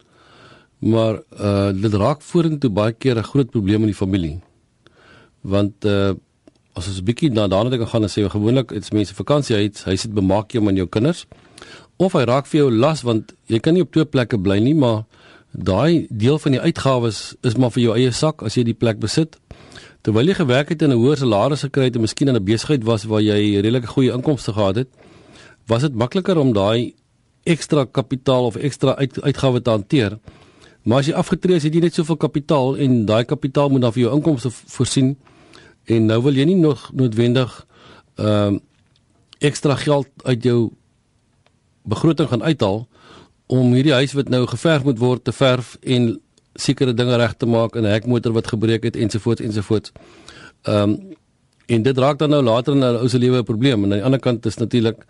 Maar 0.79 1.21
uh 1.41 1.73
dit 1.83 1.95
raak 1.95 2.23
vorentoe 2.23 2.71
baie 2.71 2.93
keer 2.93 3.19
'n 3.19 3.31
groot 3.33 3.51
probleem 3.51 3.81
in 3.81 3.93
die 3.93 4.03
familie. 4.05 4.41
Want 5.41 5.85
uh 5.85 6.15
as 6.73 6.89
ons 6.89 7.01
'n 7.01 7.05
bietjie 7.05 7.31
na 7.31 7.49
daarna 7.49 7.71
te 7.71 7.87
gaan 7.87 8.03
en 8.03 8.09
sê 8.09 8.31
gewoonlik 8.31 8.71
is 8.73 8.91
mense 8.91 9.15
vakansie 9.15 9.57
uit, 9.57 9.85
hy 9.85 9.97
sit 9.97 10.13
bemaak 10.13 10.53
jy 10.53 10.61
met 10.61 10.77
jou 10.77 10.89
kinders 10.89 11.27
of 11.97 12.13
hy 12.13 12.25
raak 12.29 12.47
vir 12.51 12.61
jou 12.61 12.71
las 12.71 13.03
want 13.07 13.33
jy 13.49 13.61
kan 13.63 13.75
nie 13.75 13.85
op 13.85 13.93
twee 13.93 14.05
plekke 14.05 14.39
bly 14.39 14.59
nie, 14.61 14.75
maar 14.75 15.05
daai 15.53 16.07
deel 16.11 16.39
van 16.39 16.53
die 16.53 16.61
uitgawes 16.61 17.35
is 17.43 17.57
maar 17.57 17.73
vir 17.73 17.83
jou 17.87 17.97
eie 17.97 18.13
sak 18.13 18.43
as 18.45 18.57
jy 18.59 18.67
die 18.69 18.77
plek 18.77 19.01
besit. 19.01 19.39
Terwyl 20.05 20.29
jy 20.29 20.37
gewerk 20.39 20.69
het 20.69 20.83
en 20.83 20.93
'n 20.93 21.01
hoër 21.01 21.17
salaris 21.17 21.65
gekry 21.65 21.85
het 21.85 21.97
en 21.97 22.03
miskien 22.03 22.29
in 22.29 22.37
'n 22.37 22.45
besigheid 22.45 22.85
was 22.85 23.05
waar 23.05 23.23
jy 23.23 23.61
redelike 23.61 23.87
goeie 23.87 24.13
inkomste 24.13 24.53
gehad 24.53 24.77
het, 24.77 24.89
was 25.67 25.83
dit 25.83 25.95
makliker 25.95 26.39
om 26.39 26.53
daai 26.53 26.95
ekstra 27.45 27.85
kapitaal 27.85 28.47
of 28.47 28.57
ekstra 28.57 28.95
uit, 28.97 29.23
uitgawe 29.23 29.63
te 29.63 29.71
hanteer. 29.71 30.19
Maar 30.83 30.99
as 30.99 31.07
jy 31.07 31.15
afgetree 31.15 31.57
is, 31.57 31.63
het 31.63 31.75
jy 31.75 31.81
net 31.81 31.95
soveel 31.95 32.17
kapitaal 32.17 32.77
en 32.77 33.07
daai 33.07 33.25
kapitaal 33.25 33.69
moet 33.69 33.81
dan 33.81 33.93
vir 33.93 34.03
jou 34.03 34.15
inkomste 34.15 34.51
voorsien 34.51 35.17
en 35.85 36.07
nou 36.07 36.23
wil 36.23 36.35
jy 36.35 36.45
nie 36.45 36.59
nog 36.59 36.91
noodwendig 36.93 37.67
ehm 38.17 38.55
uh, 38.55 38.61
ekstra 39.39 39.75
geld 39.77 40.09
uit 40.25 40.43
jou 40.43 40.71
begroting 41.89 42.29
gaan 42.29 42.43
uithaal 42.43 42.87
om 43.47 43.73
hierdie 43.73 43.95
huis 43.95 44.13
wat 44.19 44.29
nou 44.29 44.47
geverf 44.47 44.85
moet 44.85 44.99
word 44.99 45.25
te 45.25 45.33
verf 45.33 45.77
en 45.83 46.21
sekere 46.55 46.95
dinge 46.95 47.17
reg 47.17 47.37
te 47.37 47.47
maak 47.47 47.77
in 47.77 47.85
'n 47.85 47.93
hekmotor 47.93 48.33
wat 48.33 48.47
gebreek 48.47 48.83
het 48.83 48.97
ensovoorts 48.97 49.41
ensovoorts. 49.41 49.93
Ehm 50.63 50.91
um, 50.91 51.15
en 51.67 51.83
dit 51.83 51.99
raak 51.99 52.19
dan 52.19 52.31
nou 52.31 52.43
later 52.43 52.73
in 52.75 52.79
'n 52.79 52.97
ou 53.03 53.09
se 53.09 53.19
lewe 53.19 53.39
'n 53.39 53.45
probleem 53.45 53.85
en 53.85 53.93
aan 53.93 53.99
die 53.99 54.05
ander 54.05 54.21
kant 54.21 54.47
is 54.47 54.57
natuurlik 54.57 55.05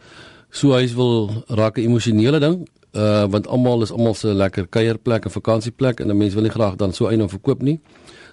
so 0.51 0.73
huis 0.73 0.95
wil 0.95 1.45
raak 1.47 1.79
'n 1.79 1.83
emosionele 1.83 2.39
ding 2.39 2.69
uh 2.93 3.25
want 3.31 3.47
almal 3.47 3.83
is 3.83 3.93
almal 3.93 4.15
se 4.15 4.35
lekker 4.35 4.67
kuierplek 4.67 5.25
en 5.25 5.31
vakansieplek 5.31 6.01
en 6.01 6.09
'n 6.11 6.17
mens 6.17 6.35
wil 6.35 6.43
nie 6.43 6.51
graag 6.51 6.77
dan 6.77 6.93
so 6.93 7.07
eiendom 7.07 7.29
verkoop 7.29 7.63
nie. 7.63 7.81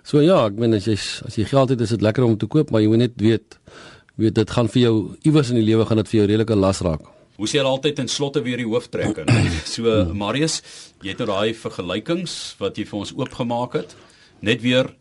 So 0.03 0.21
ja, 0.21 0.45
ek 0.45 0.57
meen 0.59 0.73
as 0.73 0.85
jy 0.85 0.97
as 1.27 1.35
jy 1.35 1.45
geld 1.45 1.69
het 1.69 1.81
is 1.81 1.89
dit 1.89 2.01
lekker 2.01 2.23
om 2.23 2.37
te 2.37 2.45
koop, 2.45 2.71
maar 2.71 2.81
jy 2.81 2.87
moet 2.87 2.97
net 2.97 3.11
weet 3.15 3.59
weet 4.15 4.35
dit 4.35 4.49
gaan 4.49 4.67
vir 4.67 4.81
jou 4.81 4.95
iewers 5.21 5.49
in 5.49 5.55
die 5.55 5.65
lewe 5.65 5.85
gaan 5.85 5.97
dit 5.97 6.07
vir 6.07 6.17
jou 6.19 6.27
redelike 6.27 6.55
las 6.55 6.81
raak. 6.81 7.12
Hoe 7.37 7.49
sê 7.49 7.57
jy 7.57 7.65
altyd 7.65 8.03
in 8.03 8.09
slotte 8.11 8.43
weer 8.45 8.61
die 8.61 8.69
hooftrekker? 8.69 9.29
So 9.73 9.89
Marius, 10.13 10.59
jy 11.01 11.13
het 11.13 11.23
nou 11.23 11.31
daai 11.31 11.55
vergelykings 11.57 12.35
wat 12.59 12.77
jy 12.77 12.85
vir 12.89 12.99
ons 12.99 13.13
oopgemaak 13.17 13.79
het. 13.79 13.95
Net 14.45 14.61
weer 14.61 14.91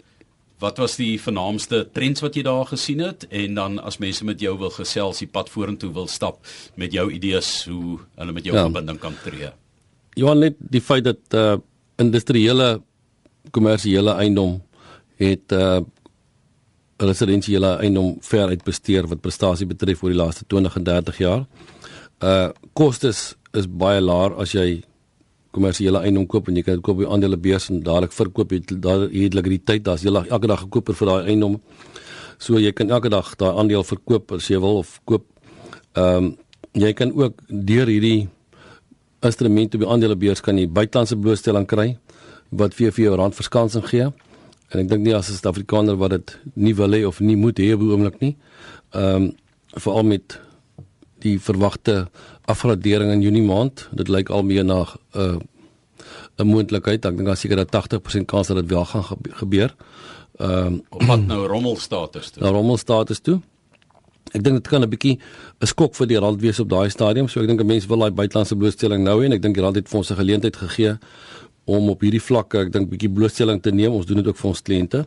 wat 0.62 0.78
was 0.78 0.94
die 0.96 1.16
vernaamste 1.20 1.82
trends 1.92 2.22
wat 2.22 2.36
jy 2.38 2.44
daar 2.46 2.68
gesien 2.70 3.02
het 3.02 3.26
en 3.34 3.58
dan 3.58 3.80
as 3.82 3.98
mense 4.02 4.24
met 4.24 4.40
jou 4.40 4.54
wil 4.60 4.70
gesels, 4.70 5.20
die 5.24 5.28
pad 5.28 5.50
vorentoe 5.50 5.90
wil 5.92 6.06
stap 6.08 6.38
met 6.78 6.94
jou 6.94 7.08
idees 7.10 7.50
hoe 7.66 7.98
hulle 7.98 8.36
met 8.36 8.46
jou 8.46 8.54
ja. 8.54 8.64
verbinding 8.68 9.00
kan 9.02 9.16
tree. 9.24 9.50
Johan 10.14 10.44
net 10.44 10.56
die 10.60 10.82
feit 10.84 11.08
dat 11.08 11.36
uh 11.36 11.58
industriële 12.00 12.80
kommersiële 13.52 14.14
eiendom 14.22 14.56
het 15.20 15.52
uh 15.52 15.82
residensiële 17.02 17.76
eiendom 17.82 18.14
ver 18.22 18.54
uitbesteer 18.54 19.06
wat 19.10 19.20
prestasie 19.20 19.66
betref 19.66 20.02
oor 20.02 20.14
die 20.14 20.18
laaste 20.18 20.46
20 20.46 20.78
en 20.78 20.84
30 20.86 21.18
jaar 21.18 21.44
uh 22.22 22.50
kostes 22.78 23.34
is 23.52 23.66
baie 23.66 24.00
laer 24.00 24.34
as 24.40 24.54
jy 24.54 24.82
kommersiële 25.52 26.00
eiendom 26.06 26.26
koop 26.26 26.48
en 26.48 26.56
jy 26.56 26.64
kan 26.64 26.80
koop 26.84 27.02
by 27.02 27.08
aandele 27.12 27.36
beurs 27.36 27.68
en 27.70 27.82
dadelik 27.84 28.14
verkoop. 28.16 28.52
Jy 28.52 28.78
daar 28.80 29.04
het 29.10 29.34
likwiditeit 29.36 29.84
daar's 29.84 30.04
jy 30.04 30.12
elke 30.12 30.48
dag 30.48 30.62
gekoop 30.64 30.94
vir 30.96 31.10
daai 31.10 31.32
eiendom. 31.32 31.58
So 32.38 32.58
jy 32.58 32.72
kan 32.72 32.90
elke 32.90 33.10
dag 33.12 33.34
daai 33.38 33.52
aandeel 33.60 33.84
verkoop 33.84 34.32
as 34.38 34.48
jy 34.48 34.60
wil 34.62 34.80
of 34.82 35.00
koop. 35.04 35.26
Ehm 35.94 36.32
um, 36.32 36.36
jy 36.72 36.94
kan 36.96 37.10
ook 37.12 37.42
deur 37.48 37.90
hierdie 37.92 38.30
instrumente 39.20 39.76
by 39.76 39.90
aandele 39.92 40.16
beurs 40.16 40.40
kan 40.40 40.56
jy 40.56 40.64
buitelandse 40.64 41.18
blootstelling 41.20 41.66
kry 41.68 41.98
wat 42.48 42.72
vir 42.78 42.94
vir 42.96 43.04
jou 43.04 43.16
randverskansing 43.20 43.84
gee. 43.90 44.06
En 44.72 44.80
ek 44.80 44.88
dink 44.88 45.04
nie 45.04 45.14
as 45.14 45.28
'n 45.28 45.36
Suid-Afrikaner 45.36 45.96
wat 46.00 46.10
dit 46.10 46.38
nie 46.54 46.74
wil 46.74 46.96
hê 46.96 47.04
of 47.06 47.20
nie 47.20 47.36
moet 47.36 47.58
hê 47.58 47.74
op 47.74 47.80
oomblik 47.80 48.20
nie. 48.20 48.36
Ehm 48.94 49.14
um, 49.14 49.32
veral 49.76 50.04
met 50.04 50.38
die 51.22 51.38
verwagte 51.40 52.08
afgradering 52.50 53.12
in 53.12 53.22
Junie 53.22 53.44
maand. 53.46 53.88
Dit 53.94 54.08
lyk 54.08 54.30
al 54.30 54.42
meer 54.42 54.64
na 54.64 54.82
'n 54.82 54.88
uh, 55.14 55.38
'n 56.38 56.46
moontlikheid. 56.46 57.04
Ek 57.04 57.16
dink 57.16 57.26
daar 57.26 57.36
seker 57.36 57.56
dat 57.56 57.70
80% 57.70 58.26
kans 58.26 58.46
dat 58.46 58.56
dit 58.56 58.70
wel 58.70 58.84
gaan 58.84 59.04
gebeur. 59.42 59.74
Ehm 60.38 60.80
um, 60.90 61.06
wat 61.06 61.26
nou 61.26 61.46
rommelstatus 61.46 62.30
toe. 62.30 62.42
Nou 62.42 62.54
rommelstatus 62.54 63.20
toe. 63.20 63.40
Ek 64.32 64.42
dink 64.42 64.62
dit 64.62 64.68
kan 64.68 64.82
'n 64.82 64.88
bietjie 64.88 65.18
'n 65.60 65.66
skok 65.66 65.94
vir 65.94 66.06
die 66.06 66.18
rand 66.18 66.40
wees 66.40 66.60
op 66.60 66.68
daai 66.68 66.90
stadium. 66.90 67.28
So 67.28 67.40
ek 67.40 67.46
dink 67.46 67.62
mense 67.64 67.88
wil 67.88 67.98
daai 67.98 68.10
buitelandse 68.10 68.56
blootstelling 68.56 69.04
nou 69.04 69.20
hê 69.20 69.24
en 69.24 69.32
ek 69.32 69.42
dink 69.42 69.54
die 69.54 69.62
rand 69.62 69.76
het 69.76 69.88
vir 69.88 69.98
ons 69.98 70.10
'n 70.10 70.16
geleentheid 70.16 70.56
gegee 70.56 70.98
om 71.64 71.90
op 71.90 72.00
hierdie 72.00 72.22
vlakke 72.22 72.58
ek 72.58 72.72
dink 72.72 72.88
bietjie 72.90 73.10
blootstelling 73.10 73.62
te 73.62 73.70
neem. 73.70 73.92
Ons 73.92 74.06
doen 74.06 74.16
dit 74.16 74.26
ook 74.26 74.36
vir 74.36 74.48
ons 74.48 74.62
kliënte. 74.62 75.06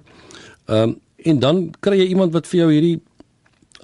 Ehm 0.68 0.90
um, 0.90 1.00
en 1.26 1.40
dan 1.40 1.72
kry 1.80 1.98
jy 1.98 2.08
iemand 2.08 2.34
wat 2.34 2.48
vir 2.48 2.60
jou 2.60 2.72
hierdie 2.72 3.02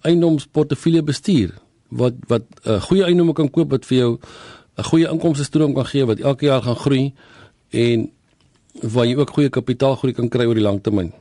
eiendomsportefeulje 0.04 1.02
bestuur 1.04 1.52
wat 1.92 2.16
wat 2.28 2.44
'n 2.64 2.70
uh, 2.70 2.82
goeie 2.82 3.04
eiendom 3.04 3.34
kan 3.34 3.50
koop 3.50 3.72
wat 3.72 3.86
vir 3.86 3.98
jou 3.98 4.12
'n 4.78 4.84
goeie 4.84 5.08
inkomste 5.12 5.44
stroom 5.44 5.74
kan 5.74 5.86
gee 5.86 6.06
wat 6.06 6.20
elke 6.20 6.46
jaar 6.46 6.62
gaan 6.62 6.76
groei 6.76 7.14
en 7.70 8.10
waar 8.82 9.06
jy 9.06 9.16
ook 9.16 9.30
goeie 9.30 9.50
kapitaalgroei 9.50 10.14
kan 10.14 10.30
kry 10.30 10.46
oor 10.46 10.56
die 10.56 10.64
lang 10.64 10.82
termyn. 10.82 11.14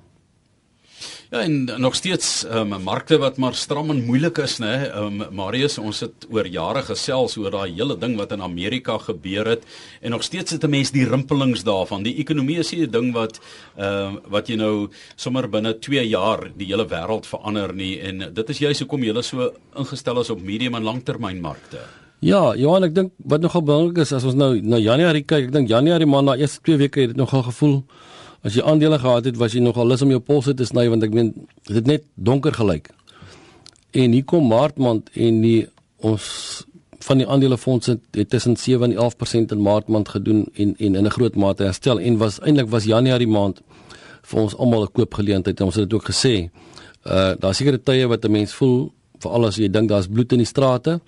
Ja 1.31 1.45
en 1.47 1.69
nog 1.79 1.95
steeds 1.95 2.45
ehm 2.45 2.73
um, 2.73 2.83
markte 2.83 3.19
wat 3.19 3.37
maar 3.37 3.55
stram 3.55 3.91
en 3.91 4.05
moeilik 4.05 4.39
is 4.39 4.57
nê. 4.59 4.73
Ehm 4.91 5.21
um, 5.21 5.35
Marius, 5.35 5.77
ons 5.79 6.01
het 6.01 6.27
oor 6.31 6.47
jare 6.47 6.83
gesels 6.83 7.37
oor 7.39 7.51
daai 7.55 7.71
hele 7.77 7.95
ding 7.99 8.17
wat 8.19 8.33
in 8.35 8.43
Amerika 8.43 8.97
gebeur 8.99 9.47
het 9.47 9.63
en 10.01 10.11
nog 10.11 10.25
steeds 10.27 10.51
het 10.51 10.65
'n 10.65 10.71
mens 10.71 10.91
die 10.91 11.07
rimpelings 11.09 11.63
daarvan. 11.63 12.03
Die 12.03 12.17
ekonomie 12.17 12.59
is 12.59 12.73
'n 12.73 12.91
ding 12.91 13.13
wat 13.13 13.41
ehm 13.77 13.87
uh, 13.87 14.21
wat 14.29 14.49
jy 14.49 14.57
nou 14.57 14.89
sommer 15.17 15.49
binne 15.49 15.79
2 15.79 16.09
jaar 16.09 16.51
die 16.57 16.67
hele 16.67 16.87
wêreld 16.87 17.27
verander 17.27 17.75
nie 17.75 18.01
en 18.01 18.35
dit 18.35 18.51
is 18.51 18.59
juist 18.59 18.81
hoekom 18.81 19.05
jy 19.05 19.23
so 19.23 19.53
ingestel 19.77 20.21
is 20.21 20.31
op 20.31 20.43
medium 20.43 20.75
en 20.75 20.83
langtermynmarkte. 20.83 21.79
Ja, 22.19 22.57
Johan, 22.57 22.85
ek 22.85 22.95
dink 22.95 23.13
wat 23.17 23.41
nogal 23.41 23.63
belangrik 23.63 23.99
is 23.99 24.13
as 24.13 24.25
ons 24.25 24.35
nou 24.35 24.61
na 24.61 24.77
Januarie 24.77 25.23
kyk, 25.23 25.45
ek 25.45 25.53
dink 25.53 25.69
Januarie 25.69 26.07
maand 26.07 26.27
na 26.27 26.37
eerste 26.37 26.61
2 26.63 26.77
weke 26.77 27.01
het 27.01 27.09
dit 27.09 27.17
nogal 27.17 27.43
gevoel 27.43 27.85
as 28.43 28.55
jy 28.57 28.63
aandele 28.65 28.99
gehad 28.99 29.25
het, 29.25 29.37
was 29.37 29.53
jy 29.53 29.61
nogal 29.61 29.87
lus 29.87 30.03
om 30.03 30.11
jou 30.11 30.21
polse 30.21 30.55
te 30.55 30.65
sny 30.65 30.89
want 30.89 31.05
ek 31.05 31.15
meen 31.15 31.35
dit 31.67 31.77
het 31.77 31.87
net 31.87 32.05
donker 32.15 32.53
gelyk. 32.53 32.91
En 33.93 34.13
hier 34.13 34.25
kom 34.25 34.47
Maart 34.49 34.79
maand 34.79 35.11
en 35.15 35.41
die 35.43 35.67
ons 36.07 36.27
van 37.05 37.21
die 37.21 37.27
aandelefondse 37.29 37.99
het 38.17 38.31
tussen 38.31 38.57
7 38.57 38.91
en 38.91 38.97
11% 38.97 39.53
in 39.55 39.63
Maart 39.65 39.89
maand 39.89 40.09
gedoen 40.09 40.47
en 40.55 40.75
en 40.79 40.95
in 40.95 41.07
'n 41.07 41.11
groot 41.11 41.37
mate 41.37 41.65
herstel 41.65 42.01
en 42.01 42.19
was 42.19 42.41
eintlik 42.41 42.69
was 42.69 42.85
Januarie 42.85 43.29
maand 43.29 43.61
vir 44.23 44.41
ons 44.41 44.57
almal 44.57 44.85
'n 44.85 44.93
koopgeleentheid 44.93 45.61
en 45.61 45.67
ons 45.67 45.75
het 45.75 45.89
dit 45.89 45.99
ook 45.99 46.11
gesê. 46.11 46.51
Uh 47.07 47.35
daar 47.39 47.55
sekerre 47.55 47.83
tye 47.83 48.07
wat 48.07 48.25
'n 48.25 48.31
mens 48.31 48.53
voel 48.55 48.93
veral 49.19 49.47
as 49.47 49.57
jy 49.57 49.69
dink 49.69 49.89
daar's 49.89 50.07
bloed 50.07 50.33
in 50.33 50.39
die 50.39 50.47
strate. 50.47 51.01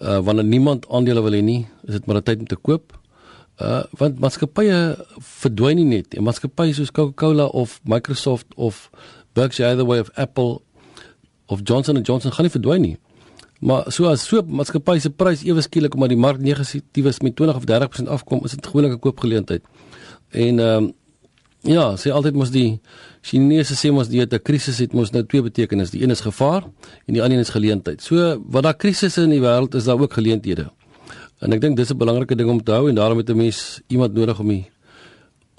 Uh 0.00 0.18
wanneer 0.18 0.44
niemand 0.44 0.88
aandele 0.88 1.22
wil 1.22 1.32
hê 1.32 1.42
nie, 1.42 1.66
is 1.86 1.94
dit 1.94 2.06
maar 2.06 2.16
'n 2.16 2.22
tyd 2.22 2.38
om 2.38 2.46
te 2.46 2.56
koop. 2.56 2.95
Uh 3.56 3.82
want 3.96 4.18
maatskappye 4.20 4.96
verdwyn 5.40 5.78
nie 5.80 5.88
net. 5.88 6.16
Maatskappye 6.20 6.74
soos 6.76 6.92
Coca-Cola 6.92 7.46
of 7.56 7.80
Microsoft 7.88 8.46
of 8.56 8.90
Berkshire 9.32 9.70
Hathaway 9.70 10.00
of 10.00 10.10
Apple 10.14 10.60
of 11.48 11.62
Johnson 11.62 12.02
& 12.02 12.04
Johnson 12.04 12.32
gaan 12.32 12.44
nie 12.44 12.52
verdwyn 12.52 12.82
nie. 12.84 12.96
Maar 13.60 13.88
so 13.92 14.10
as 14.10 14.26
so 14.28 14.42
maatskappye 14.44 15.00
se 15.00 15.10
prys 15.10 15.46
ewe 15.48 15.64
skielik 15.64 15.96
omdat 15.96 16.12
die 16.12 16.20
mark 16.20 16.42
negatief 16.44 17.08
is 17.08 17.22
met 17.24 17.36
20 17.36 17.56
of 17.56 17.64
30% 17.64 18.12
afkom, 18.12 18.44
is 18.44 18.52
dit 18.58 18.66
gewoonlik 18.66 18.92
'n 18.92 19.00
koopgeleentheid. 19.00 19.64
En 20.30 20.58
ehm 20.58 20.84
um, 20.84 20.92
ja, 21.66 21.96
sê 21.96 22.12
altyd 22.12 22.34
mos 22.34 22.50
die 22.50 22.80
Chinese 23.22 23.74
sê 23.74 23.90
mos 23.92 24.08
die 24.08 24.20
'n 24.20 24.42
krisis 24.42 24.78
het 24.78 24.92
mos 24.92 25.10
nou 25.10 25.24
twee 25.24 25.42
betekenisse. 25.42 25.96
Die 25.96 26.02
een 26.02 26.10
is 26.10 26.20
gevaar 26.20 26.62
en 27.06 27.12
die 27.14 27.22
ander 27.22 27.38
een 27.38 27.44
is 27.44 27.56
geleentheid. 27.56 28.02
So 28.02 28.42
wat 28.48 28.62
daar 28.62 28.76
krisisse 28.76 29.22
in 29.22 29.30
die 29.30 29.40
wêreld 29.40 29.74
is, 29.74 29.84
daar 29.84 30.00
ook 30.00 30.12
geleenthede. 30.12 30.70
En 31.40 31.52
ek 31.52 31.60
dink 31.60 31.76
dis 31.76 31.90
'n 31.90 31.98
belangrike 31.98 32.36
ding 32.36 32.50
om 32.50 32.62
te 32.62 32.72
hou 32.72 32.88
en 32.88 32.94
daarom 32.94 33.18
het 33.18 33.30
'n 33.30 33.36
mens 33.36 33.80
iemand 33.88 34.14
nodig 34.14 34.38
om 34.38 34.48
die 34.48 34.70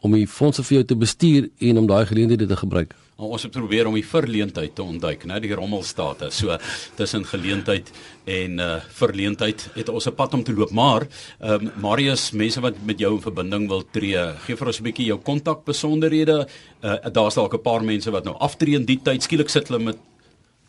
om 0.01 0.13
die 0.13 0.27
fondse 0.27 0.63
vir 0.63 0.75
jou 0.77 0.85
te 0.85 0.95
bestuur 0.95 1.49
en 1.59 1.77
om 1.77 1.87
daai 1.87 2.05
geleenthede 2.05 2.45
te 2.45 2.55
gebruik. 2.55 2.93
Nou, 3.17 3.31
ons 3.33 3.43
het 3.47 3.51
probeer 3.51 3.87
om 3.89 3.95
die 3.97 4.05
verleentheid 4.05 4.75
te 4.75 4.83
ontduik, 4.83 5.23
né, 5.25 5.39
die 5.41 5.55
rommelstate. 5.57 6.29
So 6.29 6.57
tussen 6.95 7.25
geleentheid 7.25 7.89
en 8.25 8.59
uh 8.59 8.75
verleentheid 8.99 9.69
het 9.73 9.89
ons 9.89 10.07
'n 10.07 10.13
pad 10.13 10.33
om 10.33 10.43
te 10.43 10.53
loop, 10.53 10.71
maar 10.71 11.07
ehm 11.39 11.65
um, 11.65 11.71
Marius, 11.81 12.31
mense 12.31 12.61
wat 12.61 12.75
met 12.85 12.99
jou 12.99 13.15
in 13.15 13.21
verbinding 13.21 13.67
wil 13.67 13.83
tree, 13.91 14.17
gee 14.45 14.55
vir 14.55 14.67
ons 14.67 14.79
'n 14.79 14.83
bietjie 14.83 15.05
jou 15.05 15.17
kontak 15.17 15.65
besonderhede. 15.65 16.47
Uh 16.83 17.09
daar's 17.11 17.35
dalk 17.35 17.53
'n 17.53 17.61
paar 17.61 17.83
mense 17.83 18.11
wat 18.11 18.23
nou 18.23 18.35
aftree 18.37 18.75
in 18.75 18.85
die 18.85 18.99
tyd. 19.03 19.23
Skielik 19.23 19.49
sit 19.49 19.67
hulle 19.67 19.83
met 19.83 19.97